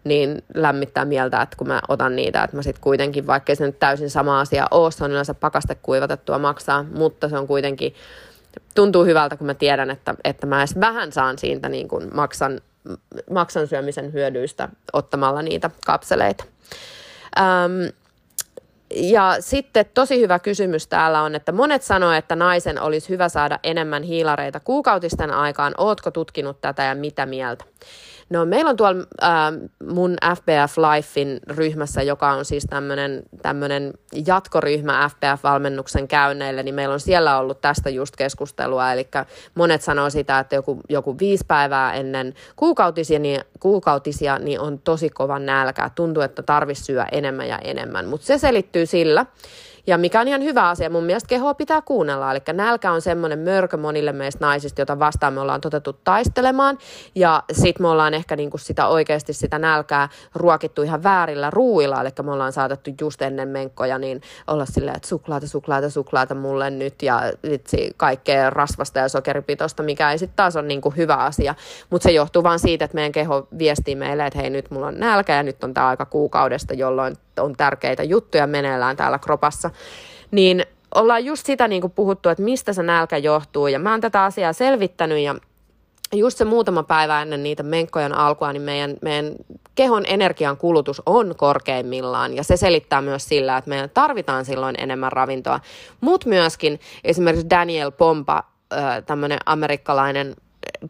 [0.05, 3.79] niin lämmittää mieltä, että kun mä otan niitä, että mä sitten kuitenkin, vaikkei se nyt
[3.79, 7.95] täysin sama asia ole, se on yleensä pakaste kuivatettua maksaa, mutta se on kuitenkin
[8.75, 12.61] tuntuu hyvältä, kun mä tiedän, että, että mä edes vähän saan siitä niin kuin maksan
[13.31, 16.45] maksan syömisen hyödyistä ottamalla niitä kapseleita.
[17.39, 17.97] Ähm,
[18.95, 23.59] ja sitten tosi hyvä kysymys täällä on, että monet sanoo, että naisen olisi hyvä saada
[23.63, 25.75] enemmän hiilareita kuukautisten aikaan.
[25.79, 27.65] Ootko tutkinut tätä ja mitä mieltä?
[28.31, 29.31] No meillä on tuolla äh,
[29.93, 32.67] mun FBF Lifein ryhmässä, joka on siis
[33.43, 33.93] tämmöinen
[34.27, 39.09] jatkoryhmä FBF-valmennuksen käynneille, niin meillä on siellä ollut tästä just keskustelua, eli
[39.55, 45.11] monet sanoo sitä, että joku, joku viisi päivää ennen kuukautisia niin, kuukautisia, niin on tosi
[45.11, 45.91] kova nälkä.
[45.95, 49.27] Tuntuu, että tarvitsisi syödä enemmän ja enemmän, mutta se selittyy sillä,
[49.91, 52.31] ja mikä on ihan hyvä asia, mun mielestä kehoa pitää kuunnella.
[52.31, 56.79] Eli nälkä on semmoinen mörkö monille meistä naisista, jota vastaan me ollaan totettu taistelemaan.
[57.15, 62.01] Ja sit me ollaan ehkä niinku sitä oikeasti sitä nälkää ruokittu ihan väärillä ruuilla.
[62.01, 66.71] Eli me ollaan saatettu just ennen menkkoja niin olla silleen, että suklaata, suklaata, suklaata mulle
[66.71, 67.03] nyt.
[67.03, 71.55] Ja vitsi, kaikkea rasvasta ja sokeripitoista, mikä ei sitten taas ole niinku hyvä asia.
[71.91, 75.01] Mutta se johtuu vaan siitä, että meidän keho viestii meille, että hei nyt mulla on
[75.01, 79.71] nälkä ja nyt on tämä aika kuukaudesta, jolloin on tärkeitä juttuja meneillään täällä kropassa,
[80.31, 80.65] niin
[80.95, 83.67] ollaan just sitä niin kuin puhuttu, että mistä se nälkä johtuu.
[83.67, 85.35] Ja mä oon tätä asiaa selvittänyt ja
[86.15, 89.33] just se muutama päivä ennen niitä menkkojen alkua, niin meidän, meidän
[89.75, 95.13] kehon energian kulutus on korkeimmillaan ja se selittää myös sillä, että meidän tarvitaan silloin enemmän
[95.13, 95.61] ravintoa.
[96.01, 98.43] Mutta myöskin esimerkiksi Daniel Pompa,
[99.07, 100.37] tämmöinen amerikkalainen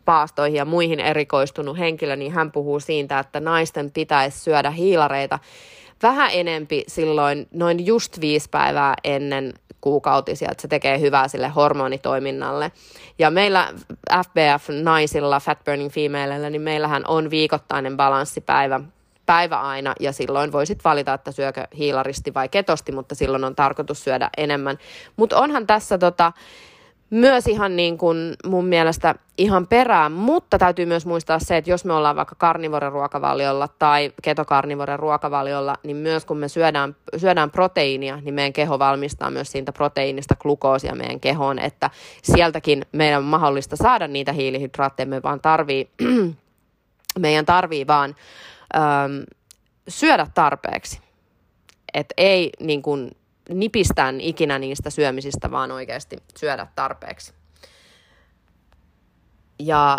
[0.04, 5.38] paastoihin ja muihin erikoistunut henkilö, niin hän puhuu siitä, että naisten pitäisi syödä hiilareita
[6.02, 12.72] vähän enempi silloin noin just viisi päivää ennen kuukautisia, että se tekee hyvää sille hormonitoiminnalle.
[13.18, 13.74] Ja meillä
[14.14, 18.80] FBF-naisilla, Fat Burning Femaleillä, niin meillähän on viikoittainen balanssipäivä,
[19.26, 24.04] päivä aina, ja silloin voisit valita, että syökö hiilaristi vai ketosti, mutta silloin on tarkoitus
[24.04, 24.78] syödä enemmän.
[25.16, 26.32] Mutta onhan tässä tota,
[27.10, 31.84] myös ihan niin kuin mun mielestä ihan perään, mutta täytyy myös muistaa se, että jos
[31.84, 38.16] me ollaan vaikka karnivoren ruokavaliolla tai ketokarnivoren ruokavaliolla, niin myös kun me syödään, syödään proteiinia,
[38.22, 41.90] niin meidän keho valmistaa myös siitä proteiinista glukoosia meidän kehoon, että
[42.22, 45.90] sieltäkin meidän on mahdollista saada niitä hiilihydraatteja, me vaan tarvii,
[47.18, 48.16] meidän tarvii vaan
[48.76, 49.24] äm,
[49.88, 51.00] syödä tarpeeksi.
[51.94, 53.10] Että ei niin kuin,
[53.54, 57.32] nipistään ikinä niistä syömisistä, vaan oikeasti syödä tarpeeksi.
[59.58, 59.98] Ja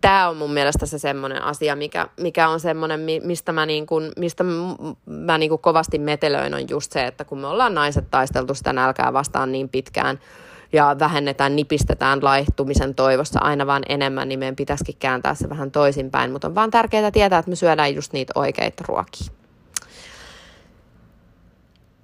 [0.00, 4.12] tämä on mun mielestä se semmoinen asia, mikä, mikä on semmoinen, mistä mä, niin kun,
[4.16, 4.44] mistä
[5.06, 9.12] mä niin kovasti metelöin, on just se, että kun me ollaan naiset taisteltu sitä nälkää
[9.12, 10.18] vastaan niin pitkään,
[10.72, 16.32] ja vähennetään, nipistetään laihtumisen toivossa aina vaan enemmän, niin meidän pitäisikin kääntää se vähän toisinpäin.
[16.32, 19.43] Mutta on vaan tärkeää tietää, että me syödään just niitä oikeita ruokia.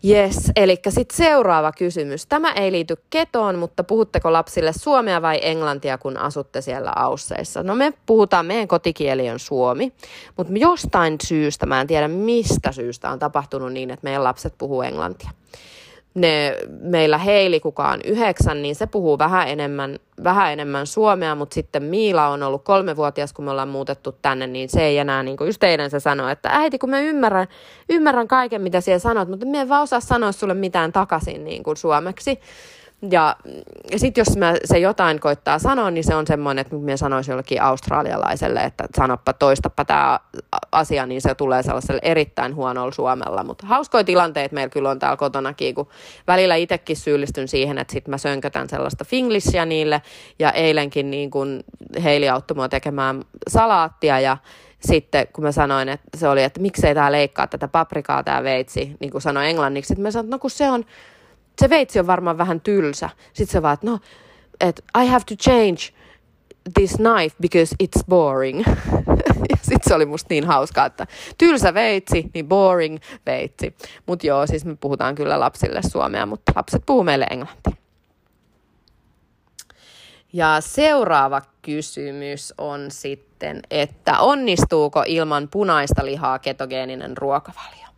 [0.04, 2.26] Yes, eli sitten seuraava kysymys.
[2.26, 7.62] Tämä ei liity ketoon, mutta puhutteko lapsille suomea vai englantia, kun asutte siellä Ausseissa?
[7.62, 9.92] No me puhutaan, meidän kotikieli on suomi,
[10.36, 14.82] mutta jostain syystä, mä en tiedä mistä syystä on tapahtunut niin, että meidän lapset puhuu
[14.82, 15.30] englantia
[16.14, 21.54] ne, meillä Heili, kuka on yhdeksän, niin se puhuu vähän enemmän, vähän enemmän suomea, mutta
[21.54, 25.36] sitten Miila on ollut kolmevuotias, kun me ollaan muutettu tänne, niin se ei enää, niin
[25.36, 27.46] kuin just eilen se sanoi, että äiti, kun mä ymmärrän,
[27.88, 31.62] ymmärrän kaiken, mitä siellä sanot, mutta mä en vaan osaa sanoa sulle mitään takaisin niin
[31.62, 32.40] kuin suomeksi.
[33.10, 33.36] Ja,
[33.90, 37.32] ja sitten jos mä se jotain koittaa sanoa, niin se on semmoinen, että mä sanoisin
[37.32, 40.20] jollekin australialaiselle, että sanoppa toistappa tämä
[40.72, 43.44] asia, niin se tulee sellaiselle erittäin huonolla suomella.
[43.44, 45.88] Mutta hauskoja tilanteita meillä kyllä on täällä kotonakin, kun
[46.26, 50.02] välillä itsekin syyllistyn siihen, että sitten mä sönkötän sellaista finglishia niille.
[50.38, 51.64] Ja eilenkin niin kun
[52.04, 54.36] Heili auttoi mua tekemään salaattia ja
[54.80, 58.96] sitten kun mä sanoin, että se oli, että miksei tämä leikkaa tätä paprikaa tämä veitsi,
[59.00, 60.84] niin kuin sanoi englanniksi, että mä sanoin, että no kun se on,
[61.60, 63.10] se veitsi on varmaan vähän tylsä.
[63.32, 63.98] Sitten se vaan, että no,
[64.60, 65.78] että I have to change
[66.74, 68.66] this knife because it's boring.
[69.50, 71.06] ja sitten se oli musta niin hauskaa, että
[71.38, 73.76] tylsä veitsi, niin boring veitsi.
[74.06, 77.72] Mutta joo, siis me puhutaan kyllä lapsille suomea, mutta lapset puhuu meille englantia.
[80.32, 87.89] Ja seuraava kysymys on sitten, että onnistuuko ilman punaista lihaa ketogeeninen ruokavalio?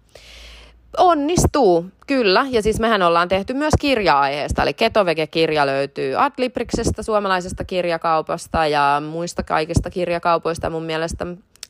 [0.98, 2.46] Onnistuu, kyllä.
[2.50, 9.42] Ja siis mehän ollaan tehty myös kirja-aiheesta, eli Ketovege-kirja löytyy Adlibriksestä, suomalaisesta kirjakaupasta ja muista
[9.42, 10.70] kaikista kirjakaupoista.
[10.70, 11.26] Mun mielestä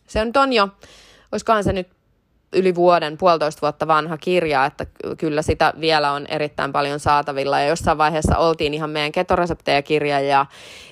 [0.06, 0.68] se nyt on jo,
[1.32, 1.88] olisikohan se nyt
[2.52, 4.86] yli vuoden, puolitoista vuotta vanha kirja, että
[5.18, 7.60] kyllä sitä vielä on erittäin paljon saatavilla.
[7.60, 10.46] Ja jossain vaiheessa oltiin ihan meidän ketoreseptejä-kirja ja,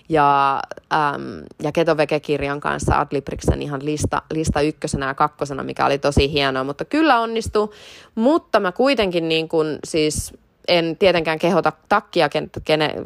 [0.08, 6.32] ja, äm, ja ketoveke-kirjan kanssa Adlibriksen ihan lista, lista ykkösenä ja kakkosena, mikä oli tosi
[6.32, 7.72] hienoa, mutta kyllä onnistuu.
[8.14, 10.34] Mutta mä kuitenkin niin kuin, siis
[10.70, 12.28] en tietenkään kehota takkia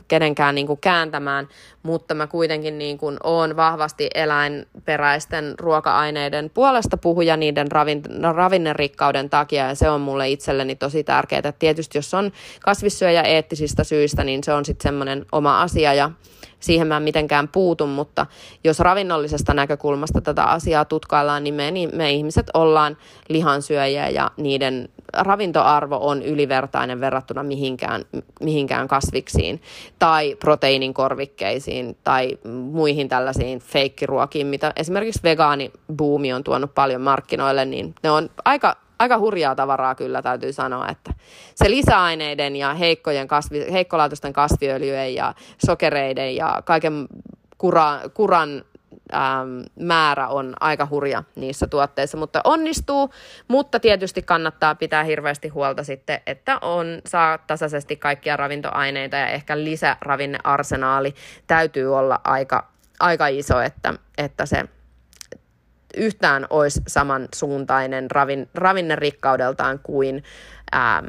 [0.09, 1.49] kenenkään niin kuin kääntämään,
[1.83, 8.03] mutta mä kuitenkin niin kuin oon vahvasti eläinperäisten ruoka-aineiden puolesta puhuja niiden ravin,
[8.35, 11.53] ravinnerikkauden takia, ja se on mulle itselleni tosi tärkeää.
[11.59, 16.11] Tietysti jos on kasvissyöjä eettisistä syistä, niin se on sitten semmoinen oma asia, ja
[16.65, 18.27] siihen mä en mitenkään puutu, mutta
[18.65, 22.97] jos ravinnollisesta näkökulmasta tätä asiaa tutkaillaan, niin me, niin me ihmiset ollaan
[23.29, 28.05] lihansyöjiä ja niiden ravintoarvo on ylivertainen verrattuna mihinkään,
[28.41, 29.63] mihinkään kasviksiin
[29.99, 32.39] tai proteiinin korvikkeisiin tai
[32.71, 39.19] muihin tällaisiin feikkiruokiin, mitä esimerkiksi vegaanibuumi on tuonut paljon markkinoille, niin ne on aika, aika
[39.19, 41.15] hurjaa tavaraa kyllä täytyy sanoa, että
[41.55, 45.35] se lisäaineiden ja heikkojen kasvi, heikkolaatuisten kasviöljyjen ja
[45.67, 47.07] sokereiden ja kaiken
[47.59, 48.65] kura, kuran
[49.15, 53.11] ähm, määrä on aika hurja niissä tuotteissa, mutta onnistuu,
[53.49, 59.59] mutta tietysti kannattaa pitää hirveästi huolta sitten, että on, saa tasaisesti kaikkia ravintoaineita ja ehkä
[59.59, 61.15] lisäravinnearsenaali
[61.47, 62.69] täytyy olla aika,
[63.01, 64.65] aika iso, että, että se
[65.97, 70.25] yhtään olisi samansuuntainen ravin, ravinnerikkaudeltaan kuin,
[70.75, 71.07] ähm,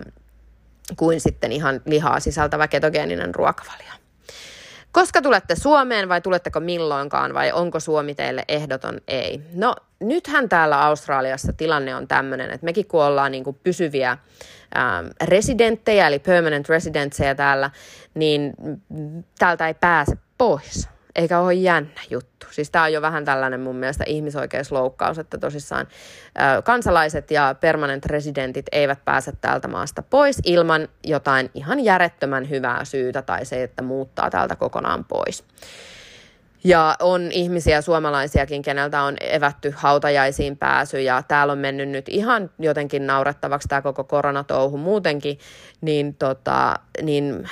[0.98, 3.94] kuin sitten ihan lihaa sisältävä ketogeeninen ruokavalio.
[4.92, 9.42] Koska tulette Suomeen vai tuletteko milloinkaan vai onko Suomi teille ehdoton ei?
[9.54, 14.12] No nythän täällä Australiassa tilanne on tämmöinen, että mekin kun ollaan niin kuin pysyviä
[14.78, 17.72] ähm, residenttejä eli permanent residentsejä täällä,
[18.14, 18.54] niin
[19.40, 22.48] täältä ei pääse pois eikä ole jännä juttu.
[22.52, 25.88] Siis tämä on jo vähän tällainen mun mielestä ihmisoikeusloukkaus, että tosissaan
[26.58, 32.86] ö, kansalaiset ja permanent residentit eivät pääse täältä maasta pois ilman jotain ihan järjettömän hyvää
[32.86, 35.44] syytä tai se, että muuttaa täältä kokonaan pois.
[36.66, 42.50] Ja on ihmisiä, suomalaisiakin, keneltä on evätty hautajaisiin pääsy ja täällä on mennyt nyt ihan
[42.60, 45.40] jotenkin naurettavaksi tämä koko koronatouhu muutenkin,
[45.82, 47.50] niin, tota, niin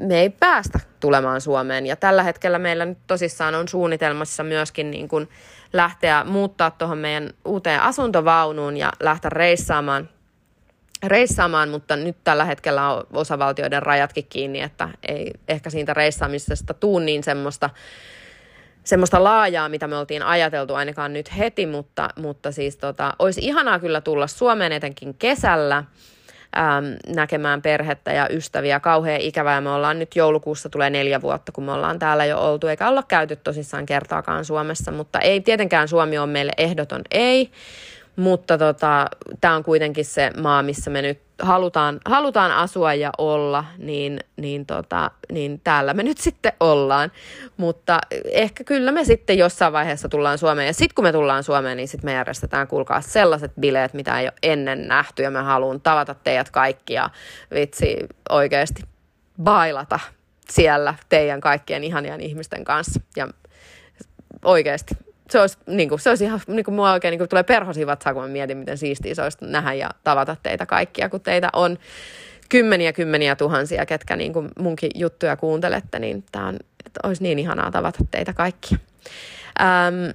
[0.00, 1.86] me ei päästä tulemaan Suomeen.
[1.86, 5.28] Ja tällä hetkellä meillä nyt tosissaan on suunnitelmassa myöskin niin kuin
[5.72, 10.08] lähteä muuttaa tuohon meidän uuteen asuntovaunuun ja lähteä reissaamaan
[11.02, 16.98] reissaamaan, mutta nyt tällä hetkellä on osavaltioiden rajatkin kiinni, että ei ehkä siitä reissaamisesta tuu
[16.98, 17.70] niin semmoista
[18.86, 23.78] semmoista laajaa, mitä me oltiin ajateltu ainakaan nyt heti, mutta, mutta siis tota, olisi ihanaa
[23.78, 28.80] kyllä tulla Suomeen etenkin kesällä äm, näkemään perhettä ja ystäviä.
[28.80, 29.60] Kauhean ikävää.
[29.60, 33.02] Me ollaan nyt joulukuussa tulee neljä vuotta, kun me ollaan täällä jo oltu, eikä olla
[33.02, 37.50] käyty tosissaan kertaakaan Suomessa, mutta ei tietenkään Suomi on meille ehdoton ei.
[38.16, 39.06] Mutta tota,
[39.40, 44.66] tämä on kuitenkin se maa, missä me nyt halutaan, halutaan asua ja olla, niin, niin,
[44.66, 47.12] tota, niin täällä me nyt sitten ollaan.
[47.56, 50.66] Mutta ehkä kyllä me sitten jossain vaiheessa tullaan Suomeen.
[50.66, 54.26] Ja sitten kun me tullaan Suomeen, niin sitten me järjestetään, kuulkaa, sellaiset bileet, mitä ei
[54.26, 55.22] ole ennen nähty.
[55.22, 57.10] Ja mä haluan tavata teidät kaikkia,
[57.54, 57.96] vitsi,
[58.28, 58.82] oikeasti
[59.42, 60.00] bailata
[60.50, 63.00] siellä teidän kaikkien ihanien ihmisten kanssa.
[63.16, 63.28] Ja
[64.44, 64.94] oikeasti
[65.30, 67.86] se olisi, niin kuin, se olisi ihan, niin kuin mua oikein niin kuin tulee perhosi
[67.86, 71.48] vatsaa, kun mä mietin, miten siistiä se olisi nähdä ja tavata teitä kaikkia, kun teitä
[71.52, 71.78] on
[72.48, 76.56] kymmeniä kymmeniä tuhansia, ketkä niin kuin munkin juttuja kuuntelette, niin tämä on,
[77.02, 78.78] olisi niin ihanaa tavata teitä kaikkia.
[79.60, 80.10] Ähm,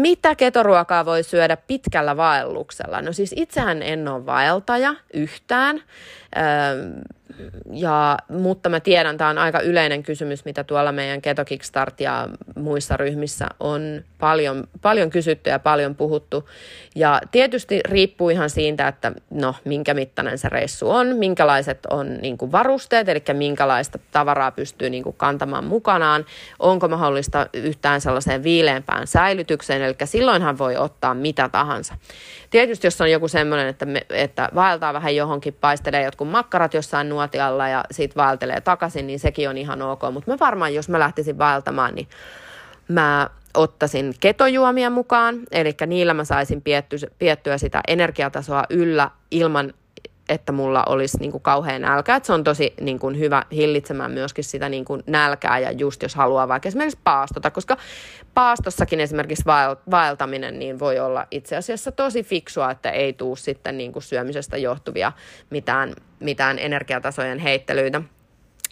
[0.00, 3.02] mitä ketoruokaa voi syödä pitkällä vaelluksella?
[3.02, 5.76] No siis itsehän en ole vaeltaja yhtään.
[6.36, 6.44] Öö,
[7.72, 12.28] ja, mutta mä tiedän, tämä on aika yleinen kysymys, mitä tuolla meidän Keto Kickstart ja
[12.56, 16.48] muissa ryhmissä on paljon, paljon kysytty ja paljon puhuttu.
[16.94, 22.38] Ja tietysti riippuu ihan siitä, että no, minkä mittainen se reissu on, minkälaiset on niin
[22.38, 26.24] kuin varusteet, eli minkälaista tavaraa pystyy niin kuin kantamaan mukanaan,
[26.58, 31.94] onko mahdollista yhtään sellaiseen viileämpään säilytykseen, eli silloinhan voi ottaa mitä tahansa.
[32.50, 37.08] Tietysti jos on joku semmoinen, että, me, että vaeltaa vähän johonkin, paistelee jotkut makkarat jossain
[37.18, 40.02] nuotialla ja siitä vaeltelee takaisin, niin sekin on ihan ok.
[40.12, 42.08] Mutta mä varmaan, jos mä lähtisin vaeltamaan, niin
[42.88, 46.62] mä ottaisin ketojuomia mukaan, eli niillä mä saisin
[47.18, 49.74] piettyä sitä energiatasoa yllä ilman
[50.28, 52.16] että mulla olisi niin kuin kauhean nälkä.
[52.16, 56.02] Että se on tosi niin kuin hyvä hillitsemään myöskin sitä niin kuin nälkää ja just
[56.02, 57.76] jos haluaa vaikka esimerkiksi paastota, koska
[58.34, 59.44] paastossakin esimerkiksi
[59.90, 64.56] vaeltaminen niin voi olla itse asiassa tosi fiksua, että ei tuu sitten niin kuin syömisestä
[64.56, 65.12] johtuvia
[65.50, 68.02] mitään, mitään energiatasojen heittelyitä.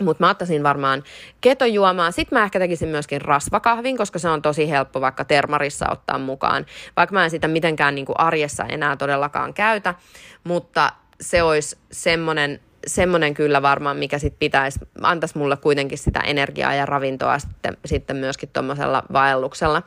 [0.02, 1.02] Mutta mä ottaisin varmaan
[1.40, 2.10] ketojuomaa.
[2.10, 6.66] Sitten mä ehkä tekisin myöskin rasvakahvin, koska se on tosi helppo vaikka termarissa ottaa mukaan.
[6.96, 9.94] Vaikka mä en sitä mitenkään niin kuin arjessa enää todellakaan käytä,
[10.44, 16.74] mutta se olisi semmoinen, semmoinen kyllä varmaan, mikä sitten pitäisi, antaisi mulle kuitenkin sitä energiaa
[16.74, 19.82] ja ravintoa sitten, sitten myöskin tuommoisella vaelluksella.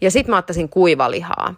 [0.00, 1.54] Ja sitten mä ottaisin kuivalihaa.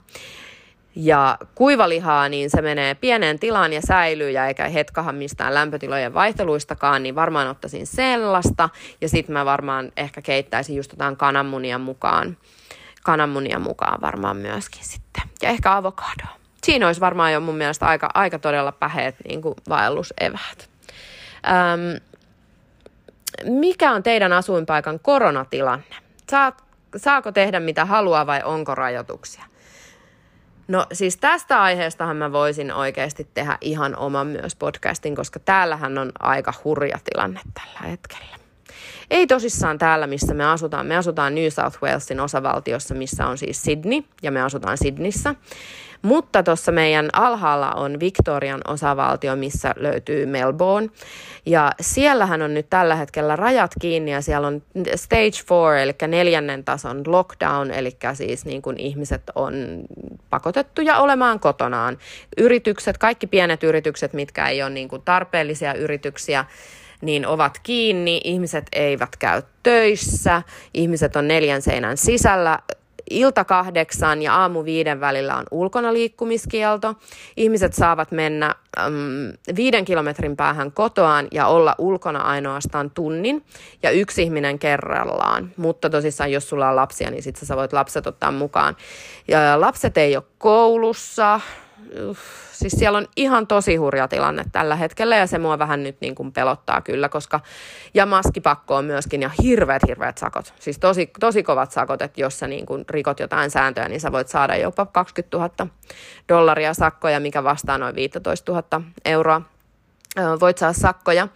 [0.98, 7.02] Ja kuivalihaa, niin se menee pieneen tilaan ja säilyy ja eikä hetkahan mistään lämpötilojen vaihteluistakaan,
[7.02, 8.68] niin varmaan ottaisin sellaista.
[9.00, 12.36] Ja sitten mä varmaan ehkä keittäisin just jotain kananmunia mukaan.
[13.02, 15.22] Kananmunia mukaan varmaan myöskin sitten.
[15.42, 19.54] Ja ehkä avokadoa siinä olisi varmaan jo mun mielestä aika, aika todella päheät niin kuin
[19.68, 20.70] vaelluseväät.
[21.46, 22.00] Öm,
[23.44, 25.96] mikä on teidän asuinpaikan koronatilanne?
[26.30, 26.64] Saat,
[26.96, 29.44] saako tehdä mitä haluaa vai onko rajoituksia?
[30.68, 36.12] No siis tästä aiheestahan mä voisin oikeasti tehdä ihan oman myös podcastin, koska täällähän on
[36.18, 38.36] aika hurja tilanne tällä hetkellä.
[39.10, 40.86] Ei tosissaan täällä, missä me asutaan.
[40.86, 45.34] Me asutaan New South Walesin osavaltiossa, missä on siis Sydney, ja me asutaan Sydneyssä.
[46.06, 50.88] Mutta tuossa meidän alhaalla on Victorian osavaltio, missä löytyy Melbourne.
[51.46, 54.62] Ja siellähän on nyt tällä hetkellä rajat kiinni ja siellä on
[54.94, 59.54] stage four, eli neljännen tason lockdown, eli siis niin kuin ihmiset on
[60.30, 61.98] pakotettuja olemaan kotonaan.
[62.36, 66.44] Yritykset, kaikki pienet yritykset, mitkä ei ole niin kuin tarpeellisia yrityksiä,
[67.00, 70.42] niin ovat kiinni, ihmiset eivät käy töissä,
[70.74, 72.58] ihmiset on neljän seinän sisällä
[73.10, 76.94] ilta kahdeksan ja aamu viiden välillä on ulkona liikkumiskielto.
[77.36, 78.92] Ihmiset saavat mennä äm,
[79.56, 83.44] viiden kilometrin päähän kotoaan ja olla ulkona ainoastaan tunnin
[83.82, 85.52] ja yksi ihminen kerrallaan.
[85.56, 88.76] Mutta tosissaan, jos sulla on lapsia, niin sitten sä voit lapset ottaa mukaan.
[89.28, 91.40] Ja lapset ei ole koulussa,
[92.52, 96.14] siis siellä on ihan tosi hurja tilanne tällä hetkellä ja se mua vähän nyt niin
[96.14, 97.40] kuin pelottaa kyllä, koska
[97.94, 100.54] ja maskipakko on myöskin ja hirveät hirveät sakot.
[100.58, 104.12] Siis tosi, tosi kovat sakot, että jos sä niin kuin rikot jotain sääntöjä, niin sä
[104.12, 105.70] voit saada jopa 20 000
[106.28, 109.42] dollaria sakkoja, mikä vastaa noin 15 000 euroa.
[110.40, 111.28] Voit saada sakkoja.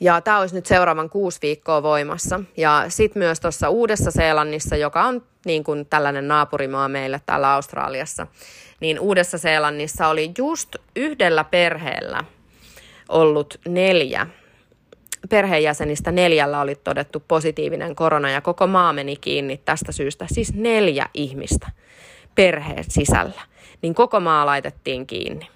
[0.00, 2.40] Ja tämä olisi nyt seuraavan kuusi viikkoa voimassa.
[2.56, 8.26] Ja sitten myös tuossa Uudessa-Seelannissa, joka on niin kuin tällainen naapurimaa meille täällä Australiassa,
[8.82, 12.24] niin Uudessa-Seelannissa oli just yhdellä perheellä
[13.08, 14.26] ollut neljä
[15.28, 20.26] perheenjäsenistä neljällä oli todettu positiivinen korona ja koko maa meni kiinni tästä syystä.
[20.32, 21.70] Siis neljä ihmistä
[22.34, 23.42] perheen sisällä.
[23.82, 25.48] Niin koko maa laitettiin kiinni.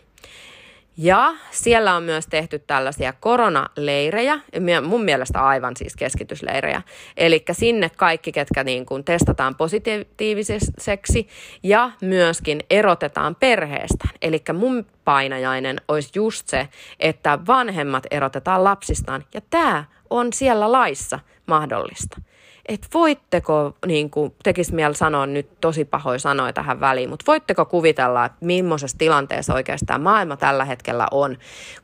[0.99, 4.41] Ja siellä on myös tehty tällaisia koronaleirejä,
[4.83, 6.83] mun mielestä aivan siis keskitysleirejä.
[7.17, 11.29] Eli sinne kaikki, ketkä niin kuin testataan positiiviseksi
[11.63, 14.15] ja myöskin erotetaan perheestään.
[14.23, 16.69] Eli mun painajainen olisi just se,
[17.01, 19.25] että vanhemmat erotetaan lapsistaan.
[19.35, 22.21] Ja tämä on siellä laissa mahdollista
[22.69, 27.65] että voitteko, niin kuin tekisi mieli sanoa nyt tosi pahoin sanoa tähän väliin, mutta voitteko
[27.65, 31.39] kuvitella, että millaisessa tilanteessa oikeastaan maailma tällä hetkellä on,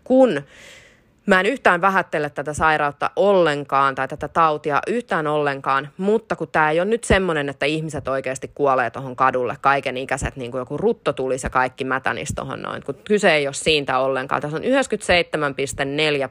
[0.04, 0.42] kun
[1.26, 6.70] Mä en yhtään vähättele tätä sairautta ollenkaan tai tätä tautia yhtään ollenkaan, mutta kun tämä
[6.70, 10.76] ei ole nyt semmoinen, että ihmiset oikeasti kuolee tuohon kadulle, kaiken ikäiset, niin kuin joku
[10.76, 14.42] rutto tulisi ja kaikki mätänis tuohon noin, kun kyse ei ole siitä ollenkaan.
[14.42, 14.68] Tässä on 97,4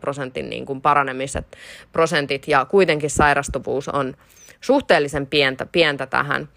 [0.02, 1.58] prosentin niin kuin paranemiset
[1.91, 4.14] prosentit ja kuitenkin sairastuvuus on
[4.62, 6.49] suhteellisen pientä, pientä tähän.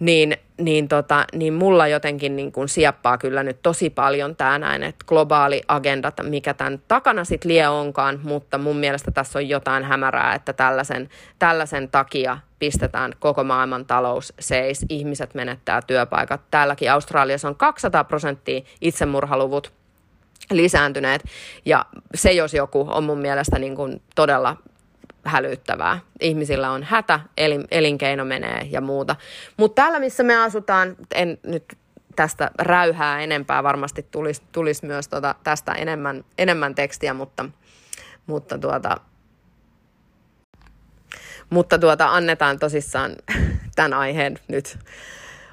[0.00, 4.82] niin, niin, tota, niin mulla jotenkin niin kuin sieppaa kyllä nyt tosi paljon tämä näin,
[4.82, 9.84] että globaali agenda, mikä tämän takana sitten lie onkaan, mutta mun mielestä tässä on jotain
[9.84, 11.08] hämärää, että tällaisen,
[11.38, 16.40] tällaisen takia pistetään koko maailman talous seis, ihmiset menettää työpaikat.
[16.50, 19.72] Täälläkin Australiassa on 200 prosenttia itsemurhaluvut
[20.50, 21.24] lisääntyneet,
[21.64, 24.56] ja se jos joku on mun mielestä niin kuin todella
[25.28, 25.98] hälyttävää.
[26.20, 29.16] Ihmisillä on hätä, elin, elinkeino menee ja muuta.
[29.56, 31.64] Mutta täällä, missä me asutaan, en nyt
[32.16, 37.44] tästä räyhää enempää, varmasti tulisi, tulisi myös tota, tästä enemmän, enemmän tekstiä, mutta,
[38.26, 38.96] mutta, tuota,
[41.50, 43.16] mutta tuota, annetaan tosissaan
[43.76, 44.78] tämän aiheen nyt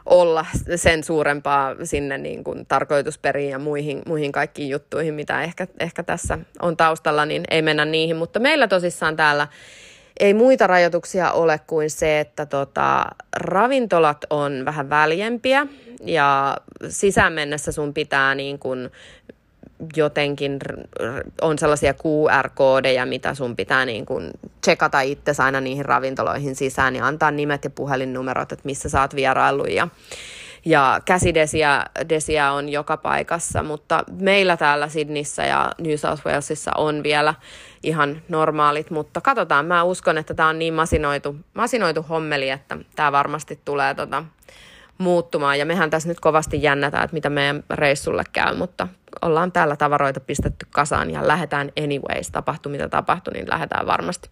[0.06, 0.46] olla
[0.76, 6.40] sen suurempaa sinne niin kuin tarkoitusperiin ja muihin, muihin kaikkiin juttuihin, mitä ehkä, ehkä tässä
[6.62, 8.16] on taustalla, niin ei mennä niihin.
[8.16, 9.48] Mutta meillä tosissaan täällä
[10.20, 13.06] ei muita rajoituksia ole kuin se, että tota,
[13.38, 15.68] ravintolat on vähän väljempiä
[16.04, 16.58] ja
[16.90, 18.92] sisään mennessä sun pitää niin kuin
[19.96, 20.60] jotenkin
[21.42, 24.32] on sellaisia QR-koodeja, mitä sun pitää niin kuin
[24.66, 29.16] checkata itse aina niihin ravintoloihin sisään ja antaa nimet ja puhelinnumerot, että missä sä oot
[29.16, 29.70] vieraillut.
[29.70, 29.88] Ja,
[30.66, 37.04] ja käsidesiä desiä on joka paikassa, mutta meillä täällä Sydneyssä ja New South Walesissa on
[37.04, 37.34] vielä
[37.84, 43.12] ihan normaalit, mutta katsotaan, mä uskon, että tämä on niin masinoitu, masinoitu hommeli, että tämä
[43.12, 44.24] varmasti tulee tota,
[44.98, 45.60] muuttumaan.
[45.60, 48.88] Ja mehän tässä nyt kovasti jännätään, että mitä meidän reissulle käy, mutta
[49.22, 52.32] ollaan täällä tavaroita pistetty kasaan ja lähdetään anyways.
[52.32, 54.30] Tapahtuu mitä tapahtuu, niin lähdetään varmasti.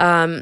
[0.00, 0.32] Ähm,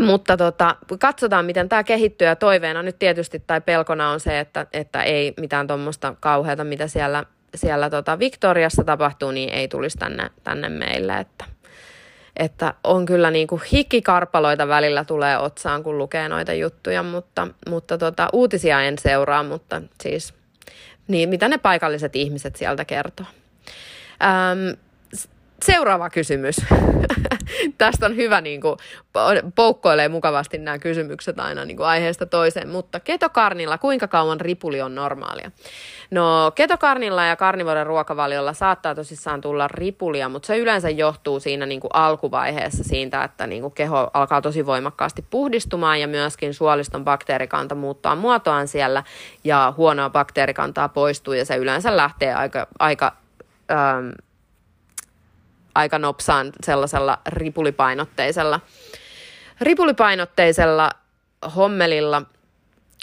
[0.00, 4.66] mutta tota, katsotaan, miten tämä kehittyy ja toiveena nyt tietysti tai pelkona on se, että,
[4.72, 10.30] että ei mitään tuommoista kauheata, mitä siellä, siellä tota Victoriassa tapahtuu, niin ei tulisi tänne,
[10.44, 11.18] tänne meille.
[11.18, 11.44] Että,
[12.36, 17.98] että on kyllä niin kuin hikkikarpaloita välillä tulee otsaan, kun lukee noita juttuja, mutta, mutta
[17.98, 20.34] tota, uutisia en seuraa, mutta siis
[21.08, 23.26] niin, mitä ne paikalliset ihmiset sieltä kertoo.
[24.22, 24.85] Ähm,
[25.62, 26.56] seuraava kysymys.
[27.78, 28.76] Tästä on hyvä niin kuin,
[29.54, 34.94] poukkoilee mukavasti nämä kysymykset aina niin kuin aiheesta toiseen, mutta ketokarnilla kuinka kauan ripuli on
[34.94, 35.50] normaalia?
[36.10, 41.80] No ketokarnilla ja karnivoiden ruokavaliolla saattaa tosissaan tulla ripulia, mutta se yleensä johtuu siinä niin
[41.80, 47.74] kuin alkuvaiheessa siitä, että niin kuin keho alkaa tosi voimakkaasti puhdistumaan ja myöskin suoliston bakteerikanta
[47.74, 49.02] muuttaa muotoaan siellä
[49.44, 53.12] ja huonoa bakteerikantaa poistuu ja se yleensä lähtee aika, aika
[53.70, 54.08] ähm,
[55.76, 58.60] aika nopsaan sellaisella ripulipainotteisella,
[59.60, 60.90] ripulipainotteisella
[61.56, 62.22] hommelilla–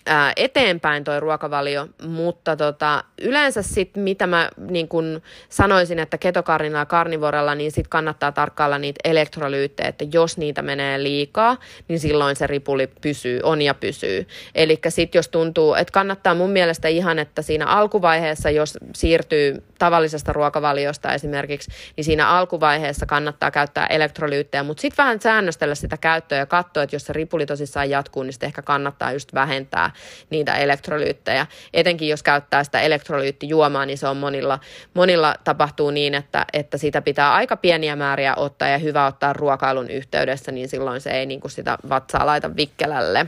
[0.05, 6.79] ää, eteenpäin toi ruokavalio, mutta tota, yleensä sitten mitä mä niin kun sanoisin, että ketokarnilla
[6.79, 12.35] ja karnivorella, niin sitten kannattaa tarkkailla niitä elektrolyyttejä, että jos niitä menee liikaa, niin silloin
[12.35, 14.27] se ripuli pysyy, on ja pysyy.
[14.55, 20.33] Eli sitten jos tuntuu, että kannattaa mun mielestä ihan, että siinä alkuvaiheessa, jos siirtyy tavallisesta
[20.33, 26.45] ruokavaliosta esimerkiksi, niin siinä alkuvaiheessa kannattaa käyttää elektrolyyttejä, mutta sitten vähän säännöstellä sitä käyttöä ja
[26.45, 29.82] katsoa, että jos se ripuli tosissaan jatkuu, niin sitten ehkä kannattaa just vähentää
[30.29, 31.47] niitä elektrolyyttejä.
[31.73, 34.59] Etenkin jos käyttää sitä elektrolyyttijuomaa, niin se on monilla,
[34.93, 39.89] monilla tapahtuu niin, että, että sitä pitää aika pieniä määriä ottaa ja hyvä ottaa ruokailun
[39.89, 43.25] yhteydessä, niin silloin se ei niin kuin sitä vatsaa laita vikkelälle.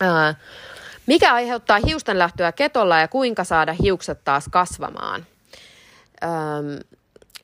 [0.00, 0.34] Ää,
[1.06, 5.26] mikä aiheuttaa hiusten lähtöä ketolla ja kuinka saada hiukset taas kasvamaan?
[6.24, 6.78] Öm,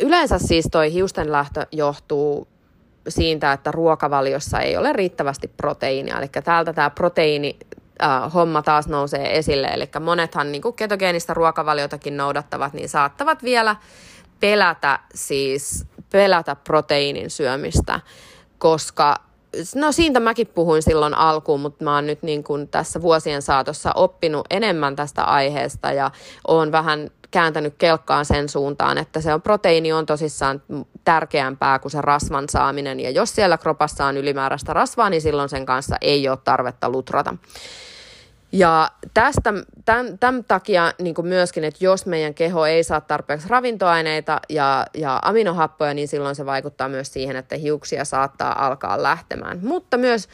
[0.01, 2.49] yleensä siis toi hiusten lähtö johtuu
[3.09, 6.19] siitä, että ruokavaliossa ei ole riittävästi proteiinia.
[6.19, 7.57] Eli täältä tämä proteiini
[8.03, 9.67] äh, homma taas nousee esille.
[9.67, 13.77] Eli monethan niin ketogeenistä ruokavaliotakin noudattavat, niin saattavat vielä
[14.41, 18.01] pelätä siis pelätä proteiinin syömistä,
[18.59, 19.17] koska
[19.75, 23.93] no siitä mäkin puhuin silloin alkuun, mutta mä oon nyt niin kuin tässä vuosien saatossa
[23.95, 26.11] oppinut enemmän tästä aiheesta ja
[26.49, 30.63] oon vähän kääntänyt kelkkaan sen suuntaan, että se on proteiini on tosissaan
[31.05, 35.67] tärkeämpää kuin se rasvan saaminen ja jos siellä kropassa on ylimääräistä rasvaa, niin silloin sen
[35.67, 37.35] kanssa ei ole tarvetta lutrata.
[38.53, 39.53] Ja tästä,
[39.85, 44.87] tämän, tämän takia niin kuin myöskin, että jos meidän keho ei saa tarpeeksi ravintoaineita ja,
[44.95, 49.61] ja aminohappoja, niin silloin se vaikuttaa myös siihen, että hiuksia saattaa alkaa lähtemään.
[49.63, 50.29] Mutta myös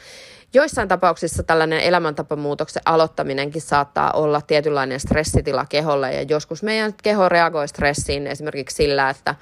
[0.53, 7.67] joissain tapauksissa tällainen elämäntapamuutoksen aloittaminenkin saattaa olla tietynlainen stressitila keholle ja joskus meidän keho reagoi
[7.67, 9.35] stressiin esimerkiksi sillä, että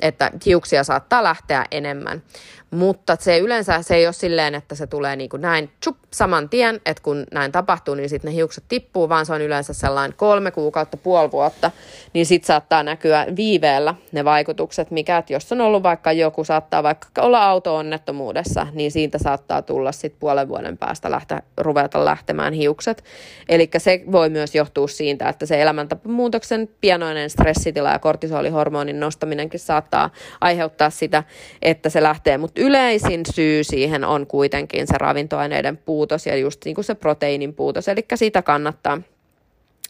[0.00, 2.22] että hiuksia saattaa lähteä enemmän.
[2.70, 6.48] Mutta se yleensä se ei ole silleen, että se tulee niin kuin näin tsup, saman
[6.48, 10.16] tien, että kun näin tapahtuu, niin sitten ne hiukset tippuu, vaan se on yleensä sellainen
[10.16, 11.70] kolme kuukautta, puoli vuotta,
[12.12, 16.82] niin sitten saattaa näkyä viiveellä ne vaikutukset, mikä, että jos on ollut vaikka joku, saattaa
[16.82, 23.04] vaikka olla auto-onnettomuudessa, niin siitä saattaa tulla sitten puolen vuoden päästä lähteä, ruveta lähtemään hiukset.
[23.48, 30.10] Eli se voi myös johtua siitä, että se elämäntapamuutoksen pienoinen stressitila ja kortisolihormonin nostaminenkin saattaa
[30.40, 31.24] aiheuttaa sitä,
[31.62, 36.74] että se lähtee, mutta yleisin syy siihen on kuitenkin se ravintoaineiden puutos ja just niin
[36.74, 39.00] kuin se proteiinin puutos, eli sitä kannattaa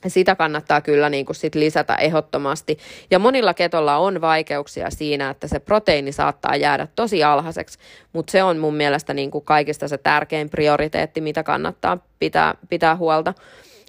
[0.07, 2.79] sitä kannattaa kyllä niin kuin sit lisätä ehdottomasti.
[3.11, 7.79] Ja monilla ketolla on vaikeuksia siinä, että se proteiini saattaa jäädä tosi alhaiseksi,
[8.12, 12.97] mutta se on mun mielestä niin kuin kaikista se tärkein prioriteetti, mitä kannattaa pitää, pitää
[12.97, 13.35] huolta.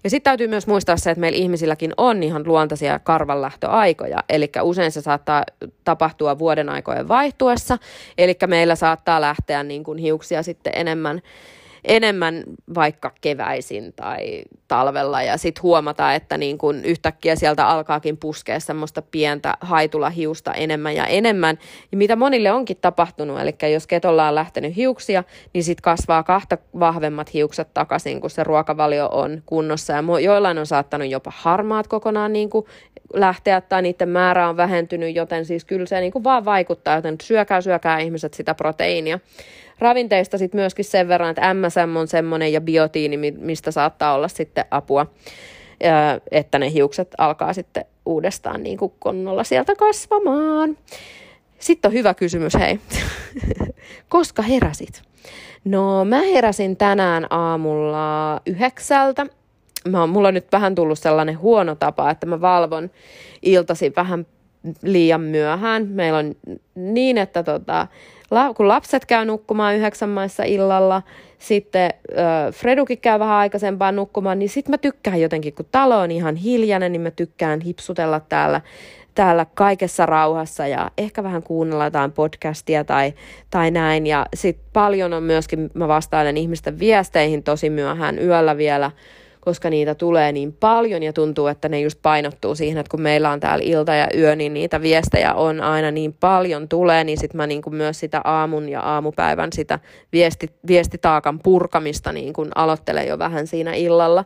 [0.04, 4.92] Ja sitten täytyy myös muistaa se, että meillä ihmisilläkin on ihan luontaisia karvanlähtöaikoja, eli usein
[4.92, 5.44] se saattaa
[5.84, 7.78] tapahtua vuoden aikojen vaihtuessa,
[8.18, 11.22] eli meillä saattaa lähteä niin kuin hiuksia sitten enemmän
[11.84, 12.44] enemmän
[12.76, 19.02] vaikka keväisin tai talvella ja sitten huomata, että niin kun yhtäkkiä sieltä alkaakin puskea semmoista
[19.02, 21.60] pientä haitulahiusta enemmän ja enemmän.
[21.92, 25.24] Ja mitä monille onkin tapahtunut, eli jos ketolla on lähtenyt hiuksia,
[25.54, 29.94] niin sitten kasvaa kahta vahvemmat hiukset takaisin, kun se ruokavalio on kunnossa.
[29.94, 32.66] Ja joillain on saattanut jopa harmaat kokonaan niin kuin
[33.14, 37.62] lähteä tai niiden määrä on vähentynyt, joten siis kyllä se niin vaan vaikuttaa, joten syökää,
[37.62, 39.20] syökää ihmiset sitä proteiinia.
[39.80, 44.66] Ravinteista sitten myöskin sen verran, että MSM on semmoinen ja biotiini, mistä saattaa olla sitten
[44.72, 45.06] apua,
[46.32, 50.78] että ne hiukset alkaa sitten uudestaan niin kuin konnolla sieltä kasvamaan.
[51.60, 52.80] Sitten on hyvä kysymys, hei.
[54.10, 55.02] Koska heräsit?
[55.66, 59.26] No mä heräsin tänään aamulla yhdeksältä.
[59.90, 62.90] Mä, mulla on nyt vähän tullut sellainen huono tapa, että mä valvon
[63.42, 64.26] iltasi vähän
[64.84, 65.88] liian myöhään.
[65.88, 66.36] Meillä on
[66.76, 67.88] niin, että tota,
[68.56, 71.02] kun lapset käy nukkumaan yhdeksän maissa illalla,
[71.40, 76.12] sitten äh, Fredukin käy vähän aikaisempaan nukkumaan, niin sitten mä tykkään jotenkin, kun talo on
[76.12, 78.62] ihan hiljainen, niin mä tykkään hipsutella täällä,
[79.16, 83.14] täällä kaikessa rauhassa ja ehkä vähän kuunnella jotain podcastia tai,
[83.50, 84.08] tai näin.
[84.08, 88.92] Ja sitten paljon on myöskin, mä vastailen ihmisten viesteihin tosi myöhään yöllä vielä,
[89.40, 93.32] koska niitä tulee niin paljon ja tuntuu, että ne just painottuu siihen, että kun meillä
[93.32, 97.38] on täällä ilta ja yö, niin niitä viestejä on aina niin paljon tulee, niin sitten
[97.38, 99.80] mä niin kuin myös sitä aamun ja aamupäivän sitä
[100.12, 104.26] viesti, viestitaakan purkamista niin kuin aloittelen jo vähän siinä illalla.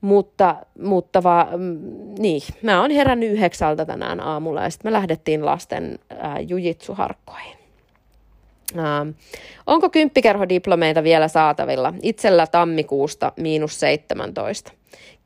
[0.00, 1.78] Mutta, mutta va, mm,
[2.18, 7.55] niin, mä oon herännyt yhdeksältä tänään aamulla ja sitten me lähdettiin lasten ää, jujitsuharkkoihin.
[8.74, 9.14] Uh,
[9.66, 11.94] onko kymppikerhodiplomeita vielä saatavilla?
[12.02, 14.72] Itsellä tammikuusta miinus 17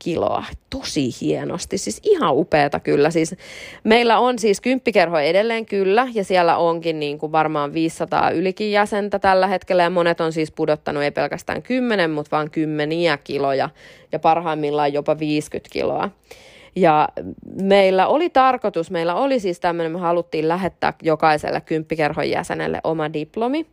[0.03, 0.43] kiloa.
[0.69, 3.11] Tosi hienosti, siis ihan upeata kyllä.
[3.11, 3.35] Siis
[3.83, 9.19] meillä on siis kymppikerho edelleen kyllä, ja siellä onkin niin kuin varmaan 500 ylikin jäsentä
[9.19, 13.69] tällä hetkellä, ja monet on siis pudottanut ei pelkästään 10, mutta vaan kymmeniä kiloja,
[14.11, 16.09] ja parhaimmillaan jopa 50 kiloa.
[16.75, 17.09] Ja
[17.61, 23.65] meillä oli tarkoitus, meillä oli siis tämmöinen, me haluttiin lähettää jokaiselle kymppikerhon jäsenelle oma diplomi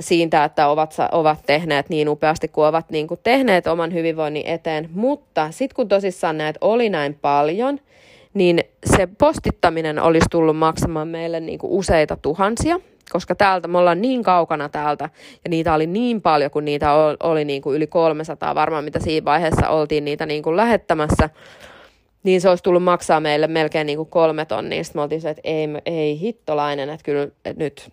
[0.00, 4.88] siitä, että ovat, ovat tehneet niin upeasti kuin ovat niin kuin tehneet oman hyvinvoinnin eteen.
[4.92, 7.78] Mutta sitten kun tosissaan näet oli näin paljon,
[8.34, 8.60] niin
[8.96, 12.80] se postittaminen olisi tullut maksamaan meille niin kuin useita tuhansia,
[13.12, 15.08] koska täältä me ollaan niin kaukana täältä
[15.44, 19.00] ja niitä oli niin paljon, kun niitä oli, oli niin kuin yli 300 varmaan, mitä
[19.00, 21.30] siinä vaiheessa oltiin niitä niin kuin lähettämässä
[22.22, 24.84] niin se olisi tullut maksaa meille melkein niin kuin kolme tonnia.
[24.84, 27.90] Sitten me oltiin se, että ei, ei hittolainen, että kyllä että nyt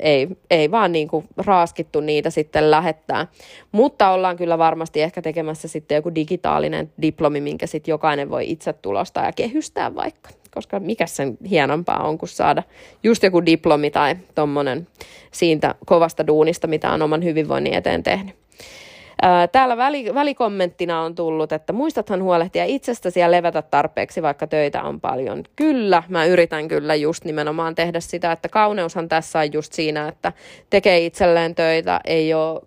[0.00, 3.26] ei, ei vaan niin kuin raaskittu niitä sitten lähettää.
[3.72, 8.72] Mutta ollaan kyllä varmasti ehkä tekemässä sitten joku digitaalinen diplomi, minkä sitten jokainen voi itse
[8.72, 10.30] tulostaa ja kehystää vaikka.
[10.54, 12.62] Koska mikä sen hienompaa on kuin saada
[13.02, 14.86] just joku diplomi tai tommonen
[15.30, 18.45] siitä kovasta duunista, mitä on oman hyvinvoinnin eteen tehnyt.
[19.52, 25.00] Täällä väli, välikommenttina on tullut, että muistathan huolehtia itsestäsi ja levätä tarpeeksi, vaikka töitä on
[25.00, 25.44] paljon.
[25.56, 30.32] Kyllä, mä yritän kyllä just nimenomaan tehdä sitä, että kauneushan tässä on just siinä, että
[30.70, 32.62] tekee itselleen töitä, ei ole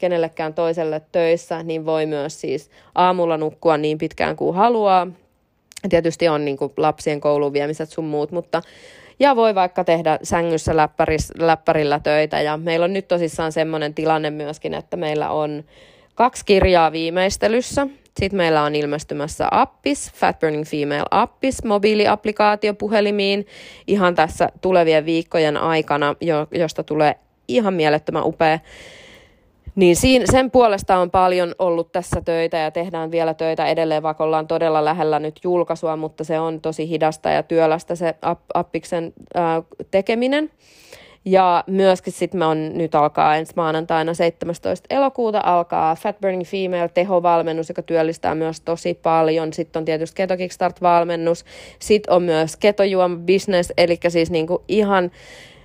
[0.00, 5.06] kenellekään toiselle töissä, niin voi myös siis aamulla nukkua niin pitkään kuin haluaa.
[5.88, 8.62] Tietysti on niin kuin lapsien kouluun viemiset sun muut, mutta
[9.20, 12.40] ja voi vaikka tehdä sängyssä läppäris, läppärillä töitä.
[12.40, 15.64] Ja meillä on nyt tosissaan semmoinen tilanne myöskin, että meillä on
[16.14, 17.86] kaksi kirjaa viimeistelyssä.
[18.20, 23.46] Sitten meillä on ilmestymässä Appis, Fat Burning Female Appis, mobiiliaplikaatio puhelimiin
[23.86, 27.14] ihan tässä tulevien viikkojen aikana, jo, josta tulee
[27.48, 28.58] ihan mielettömän upea
[29.78, 34.24] Niin siinä, sen puolesta on paljon ollut tässä töitä ja tehdään vielä töitä edelleen, vaikka
[34.24, 38.14] ollaan todella lähellä nyt julkaisua, mutta se on tosi hidasta ja työlästä se
[38.54, 40.50] appiksen ää, tekeminen.
[41.24, 44.86] Ja myöskin sitten me on, nyt alkaa ensi maanantaina 17.
[44.90, 49.52] elokuuta alkaa Fat Burning Female tehovalmennus, joka työllistää myös tosi paljon.
[49.52, 51.44] Sitten on tietysti Keto Kickstart-valmennus.
[51.78, 55.10] Sitten on myös ketojuoma business, eli siis niinku ihan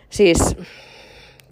[0.09, 0.55] siis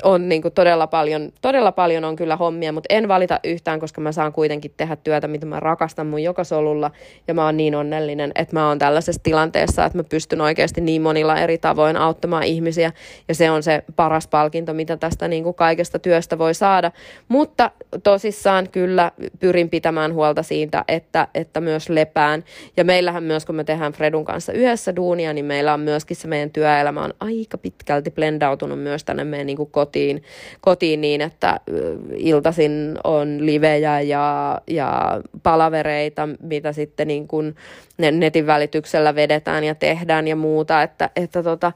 [0.03, 4.01] on niin kuin todella, paljon, todella paljon on kyllä hommia, mutta en valita yhtään, koska
[4.01, 6.91] mä saan kuitenkin tehdä työtä, mitä mä rakastan mun joka solulla.
[7.27, 11.01] Ja mä oon niin onnellinen, että mä oon tällaisessa tilanteessa, että mä pystyn oikeasti niin
[11.01, 12.91] monilla eri tavoin auttamaan ihmisiä.
[13.27, 16.91] Ja se on se paras palkinto, mitä tästä niin kuin kaikesta työstä voi saada.
[17.27, 17.71] Mutta
[18.03, 22.43] tosissaan kyllä pyrin pitämään huolta siitä, että, että myös lepään.
[22.77, 26.27] Ja meillähän myös, kun me tehdään Fredun kanssa yhdessä duunia, niin meillä on myöskin se
[26.27, 29.90] meidän työelämä on aika pitkälti blendautunut myös tänne meidän niin kuin kotiin,
[30.61, 31.59] kotiin niin, että
[32.17, 37.55] iltasin on livejä ja, ja palavereita, mitä sitten niin kuin
[38.11, 41.71] netin välityksellä vedetään ja tehdään ja muuta, että, että tota,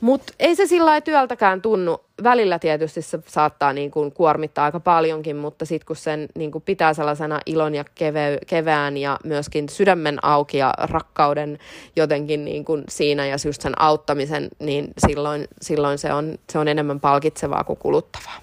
[0.00, 2.00] mutta ei se sillä työltäkään tunnu.
[2.22, 6.62] Välillä tietysti se saattaa niin kuin kuormittaa aika paljonkin, mutta sitten kun sen niin kuin
[6.62, 11.58] pitää sellaisena ilon ja keve- kevään ja myöskin sydämen auki ja rakkauden
[11.96, 16.68] jotenkin niin kuin siinä ja just sen auttamisen, niin silloin, silloin se, on, se on
[16.68, 18.40] enemmän palkitsevaa kuin kuluttavaa.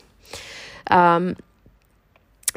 [0.91, 1.29] Ähm,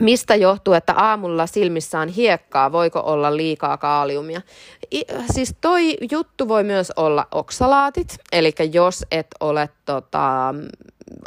[0.01, 4.41] Mistä johtuu, että aamulla silmissä on hiekkaa, voiko olla liikaa kaaliumia?
[4.95, 10.55] I, siis toi juttu voi myös olla oksalaatit, eli jos et ole tota,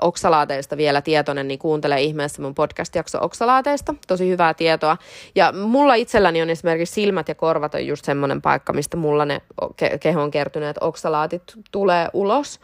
[0.02, 3.96] oksalaateista vielä tietoinen, niin kuuntele ihmeessä mun podcast-jakso oksalaateista.
[4.08, 4.98] Tosi hyvää tietoa.
[5.36, 9.42] Ja mulla itselläni on esimerkiksi silmät ja korvat on just semmoinen paikka, mistä mulla ne
[9.62, 12.60] ke- kehon kertyneet oksalaatit tulee ulos.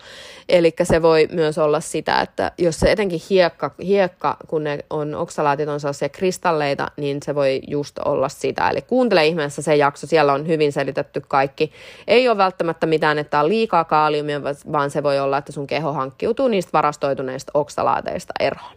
[0.49, 5.15] Eli se voi myös olla sitä, että jos se etenkin hiekka, hiekka kun ne on,
[5.15, 8.69] oksalaatit on sellaisia kristalleita, niin se voi just olla sitä.
[8.69, 11.71] Eli kuuntele ihmeessä se jakso, siellä on hyvin selitetty kaikki.
[12.07, 15.93] Ei ole välttämättä mitään, että on liikaa kaaliumia, vaan se voi olla, että sun keho
[15.93, 18.71] hankkiutuu niistä varastoista pirstaloituneista oksalaateista eroon.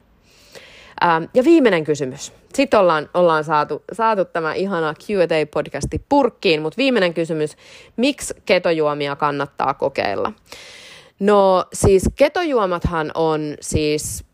[1.04, 2.32] Ähm, ja viimeinen kysymys.
[2.54, 7.56] Sitten ollaan, ollaan saatu, saatu tämä ihana Q&A-podcasti purkkiin, mutta viimeinen kysymys.
[7.96, 10.32] Miksi ketojuomia kannattaa kokeilla?
[11.20, 14.24] No siis ketojuomathan on siis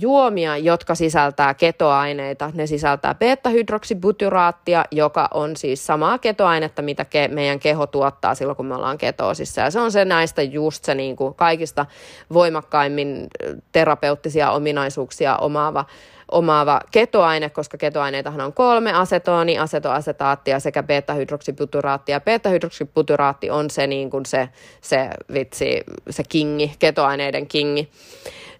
[0.00, 2.50] juomia, jotka sisältää ketoaineita.
[2.54, 8.66] Ne sisältää beta-hydroksibutyraattia, joka on siis samaa ketoainetta, mitä ke- meidän keho tuottaa silloin, kun
[8.66, 9.60] me ollaan ketoosissa.
[9.60, 11.86] Ja se on se näistä just se niin kuin kaikista
[12.32, 13.26] voimakkaimmin
[13.72, 15.84] terapeuttisia ominaisuuksia omaava
[16.30, 22.12] omaava ketoaine, koska ketoaineitahan on kolme, asetoni, asetoasetaattia sekä beta-hydroksibuturaatti.
[22.12, 24.48] Ja beta-hydroksibuturaatti on se, niin kuin se,
[24.80, 27.90] se vitsi, se kingi, ketoaineiden kingi.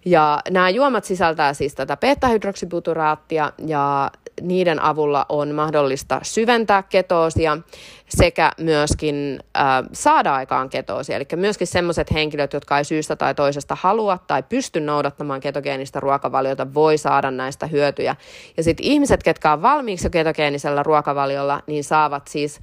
[0.05, 7.57] Ja nämä juomat sisältää siis tätä beta-hydroksibuturaattia ja niiden avulla on mahdollista syventää ketoosia
[8.09, 11.15] sekä myöskin äh, saada aikaan ketoosia.
[11.15, 16.73] Eli myöskin sellaiset henkilöt, jotka ei syystä tai toisesta halua tai pysty noudattamaan ketogeenistä ruokavaliota,
[16.73, 18.15] voi saada näistä hyötyjä.
[18.57, 22.59] Ja sitten ihmiset, ketkä on valmiiksi ketogeenisellä ruokavaliolla, niin saavat siis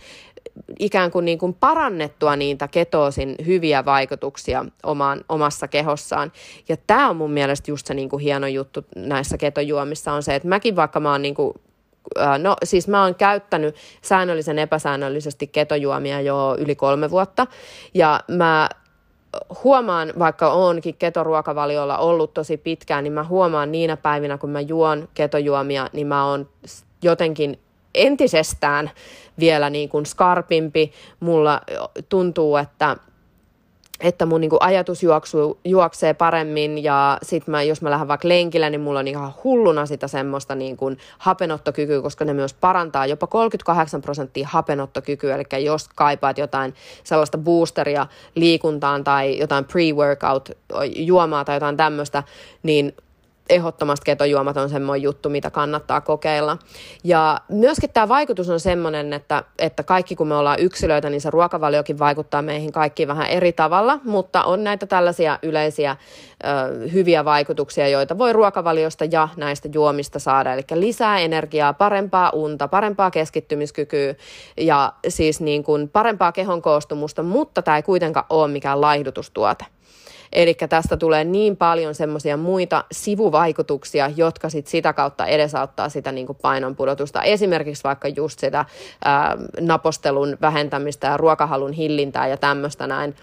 [0.78, 6.32] ikään kuin, niin kuin parannettua niitä ketoosin hyviä vaikutuksia omaan, omassa kehossaan.
[6.68, 10.34] Ja tämä on mun mielestä just se niin kuin hieno juttu näissä ketojuomissa on se,
[10.34, 11.54] että mäkin vaikka mä oon niin kuin
[12.38, 17.46] No siis mä oon käyttänyt säännöllisen epäsäännöllisesti ketojuomia jo yli kolme vuotta
[17.94, 18.68] ja mä
[19.64, 25.08] huomaan, vaikka oonkin ketoruokavaliolla ollut tosi pitkään, niin mä huomaan niinä päivinä, kun mä juon
[25.14, 26.48] ketojuomia, niin mä oon
[27.02, 27.58] jotenkin
[27.94, 28.90] entisestään
[29.38, 30.92] vielä niin kuin skarpimpi.
[31.20, 31.60] Mulla
[32.08, 32.96] tuntuu, että
[34.00, 38.70] että mun niinku ajatus juoksu, juoksee paremmin ja sit mä, jos mä lähden vaikka lenkillä,
[38.70, 44.02] niin mulla on ihan hulluna sitä semmoista niinku hapenottokykyä, koska ne myös parantaa jopa 38
[44.02, 46.74] prosenttia hapenottokykyä, eli jos kaipaat jotain
[47.04, 50.56] sellaista boosteria liikuntaan tai jotain pre-workout
[50.96, 52.22] juomaa tai jotain tämmöistä,
[52.62, 52.92] niin
[53.48, 56.58] ehdottomasti ketojuomat on semmoinen juttu, mitä kannattaa kokeilla.
[57.04, 61.30] Ja myöskin tämä vaikutus on semmoinen, että, että kaikki kun me ollaan yksilöitä, niin se
[61.30, 65.96] ruokavaliokin vaikuttaa meihin kaikki vähän eri tavalla, mutta on näitä tällaisia yleisiä
[66.44, 70.52] ö, hyviä vaikutuksia, joita voi ruokavaliosta ja näistä juomista saada.
[70.52, 74.14] Eli lisää energiaa, parempaa unta, parempaa keskittymiskykyä
[74.56, 79.75] ja siis niin kuin parempaa kehon koostumusta, mutta tämä ei kuitenkaan ole mikään laihdutustuote.
[80.32, 86.26] Eli tästä tulee niin paljon semmoisia muita sivuvaikutuksia, jotka sit sitä kautta edesauttaa sitä niin
[86.26, 87.22] kuin painonpudotusta.
[87.22, 88.64] Esimerkiksi vaikka just sitä
[89.04, 93.14] ää, napostelun vähentämistä ja ruokahalun hillintää ja tämmöistä näin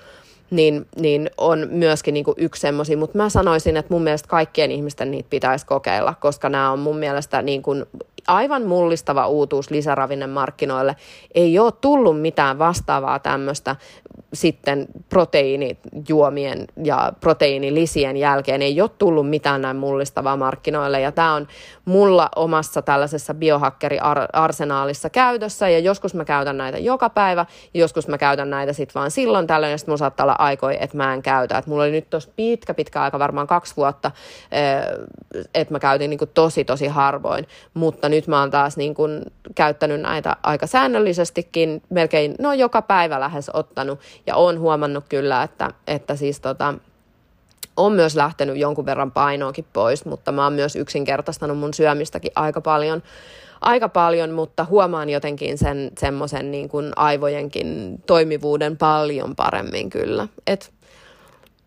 [0.51, 4.71] niin, niin on myöskin niin kuin yksi semmoisia, mutta mä sanoisin, että mun mielestä kaikkien
[4.71, 7.85] ihmisten niitä pitäisi kokeilla, koska nämä on mun mielestä niin kuin
[8.27, 10.95] aivan mullistava uutuus lisäravinnemarkkinoille.
[11.35, 13.75] Ei ole tullut mitään vastaavaa tämmöistä
[14.33, 18.61] sitten proteiinijuomien ja proteiinilisien jälkeen.
[18.61, 21.01] Ei ole tullut mitään näin mullistavaa markkinoille.
[21.01, 21.47] Ja tämä on
[21.85, 25.69] mulla omassa tällaisessa biohakkeri-arsenaalissa käytössä.
[25.69, 27.45] Ja joskus mä käytän näitä joka päivä.
[27.73, 29.71] Joskus mä käytän näitä sitten vaan silloin tällöin.
[29.71, 31.57] Ja sitten saattaa olla aikoja, että mä en käytä.
[31.57, 34.11] Et mulla oli nyt tuossa pitkä, pitkä aika, varmaan kaksi vuotta,
[34.51, 38.95] eh, että mä käytin niin tosi, tosi harvoin, mutta nyt mä oon taas niin
[39.55, 45.71] käyttänyt näitä aika säännöllisestikin, melkein no joka päivä lähes ottanut ja oon huomannut kyllä, että,
[45.87, 46.73] että siis tota,
[47.77, 52.61] on myös lähtenyt jonkun verran painoakin pois, mutta mä oon myös yksinkertaistanut mun syömistäkin aika
[52.61, 53.03] paljon,
[53.61, 60.27] aika paljon mutta huomaan jotenkin sen semmoisen niin kuin aivojenkin toimivuuden paljon paremmin kyllä.
[60.47, 60.73] Et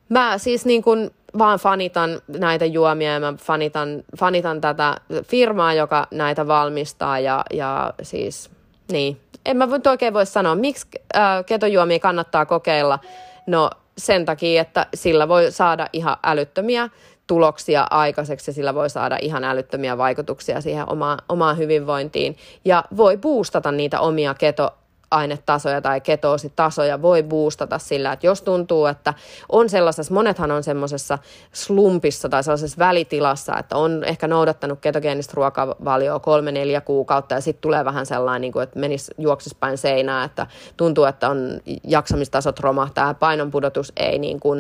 [0.09, 6.07] mä siis niin kuin vaan fanitan näitä juomia ja mä fanitan, fanitan tätä firmaa, joka
[6.11, 8.51] näitä valmistaa ja, ja siis
[8.93, 9.21] niin.
[9.47, 10.87] En mä oikein voi sanoa, miksi
[11.17, 12.99] äh, ketojuomia kannattaa kokeilla.
[13.47, 16.89] No sen takia, että sillä voi saada ihan älyttömiä
[17.27, 23.17] tuloksia aikaiseksi ja sillä voi saada ihan älyttömiä vaikutuksia siihen omaan, omaan hyvinvointiin ja voi
[23.17, 24.75] boostata niitä omia keto
[25.11, 29.15] ainetasoja tai ketoositasoja voi boostata sillä, että jos tuntuu, että
[29.49, 31.19] on sellaisessa, monethan on semmoisessa
[31.53, 37.61] slumpissa tai sellaisessa välitilassa, että on ehkä noudattanut ketogeenistä ruokavalioa kolme, neljä kuukautta ja sitten
[37.61, 40.47] tulee vähän sellainen, niin kuin, että menisi juoksis päin seinää, että
[40.77, 44.59] tuntuu, että on jaksamistasot romahtaa painonpudotus ei niin kuin,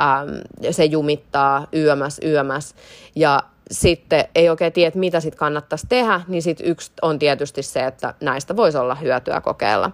[0.00, 2.74] äm, se jumittaa yömäs, yömäs.
[3.14, 7.84] Ja sitten ei oikein tiedä, mitä sitten kannattaisi tehdä, niin sitten yksi on tietysti se,
[7.84, 9.90] että näistä voisi olla hyötyä kokeilla.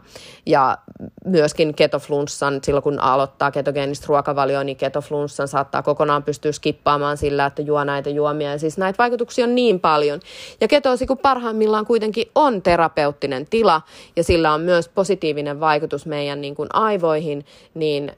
[0.46, 0.78] Ja
[1.24, 7.62] myöskin ketoflunssan, silloin kun aloittaa ketogeenistä ruokavalioa, niin ketoflunssan saattaa kokonaan pystyä skippaamaan sillä, että
[7.62, 8.52] juo näitä juomia.
[8.52, 10.20] Ja siis näitä vaikutuksia on niin paljon.
[10.60, 13.82] Ja ketoosi, kun parhaimmillaan kuitenkin on terapeuttinen tila,
[14.16, 18.12] ja sillä on myös positiivinen vaikutus meidän niin kuin aivoihin, niin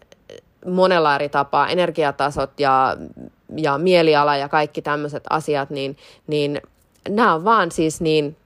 [0.66, 2.96] monella eri tapaa, energiatasot ja
[3.56, 6.62] ja mieliala ja kaikki tämmöiset asiat, niin, niin
[7.08, 8.36] nämä on vaan siis niin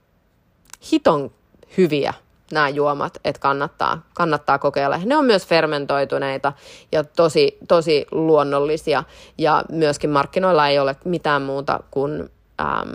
[0.91, 1.31] hiton
[1.77, 2.13] hyviä
[2.51, 4.99] nämä juomat, että kannattaa, kannattaa kokeilla.
[5.05, 6.53] Ne on myös fermentoituneita
[6.91, 9.03] ja tosi, tosi luonnollisia
[9.37, 12.29] ja myöskin markkinoilla ei ole mitään muuta kuin...
[12.61, 12.89] Ähm,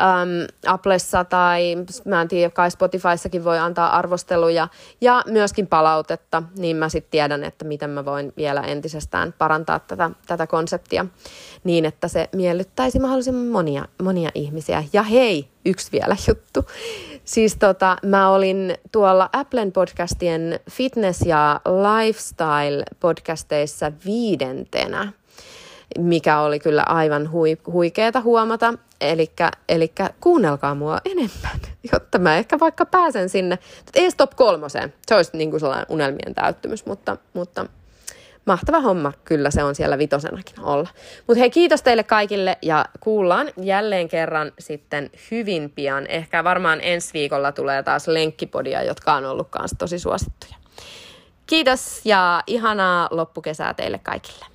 [0.00, 4.68] um, Applessa tai mä en tiedä, kai Spotifyssakin voi antaa arvosteluja
[5.00, 10.10] ja myöskin palautetta, niin mä sitten tiedän, että miten mä voin vielä entisestään parantaa tätä,
[10.26, 11.06] tätä konseptia
[11.64, 14.84] niin, että se miellyttäisi mahdollisimman monia, monia ihmisiä.
[14.92, 16.66] Ja hei, yksi vielä juttu.
[17.24, 25.12] Siis tota, mä olin tuolla Applen podcastien fitness- ja lifestyle-podcasteissa viidentenä
[25.98, 28.74] mikä oli kyllä aivan hui, huikeeta huomata.
[29.68, 31.60] Eli kuunnelkaa mua enemmän,
[31.92, 33.58] jotta mä ehkä vaikka pääsen sinne,
[33.94, 37.66] ei top kolmoseen, se olisi niin kuin sellainen unelmien täyttymys, mutta, mutta
[38.44, 40.88] mahtava homma, kyllä se on siellä vitosenakin olla.
[41.26, 46.06] Mutta hei, kiitos teille kaikille ja kuullaan jälleen kerran sitten hyvin pian.
[46.06, 50.54] Ehkä varmaan ensi viikolla tulee taas lenkkipodia, jotka on ollut kanssa tosi suosittuja.
[51.46, 54.51] Kiitos ja ihanaa loppukesää teille kaikille.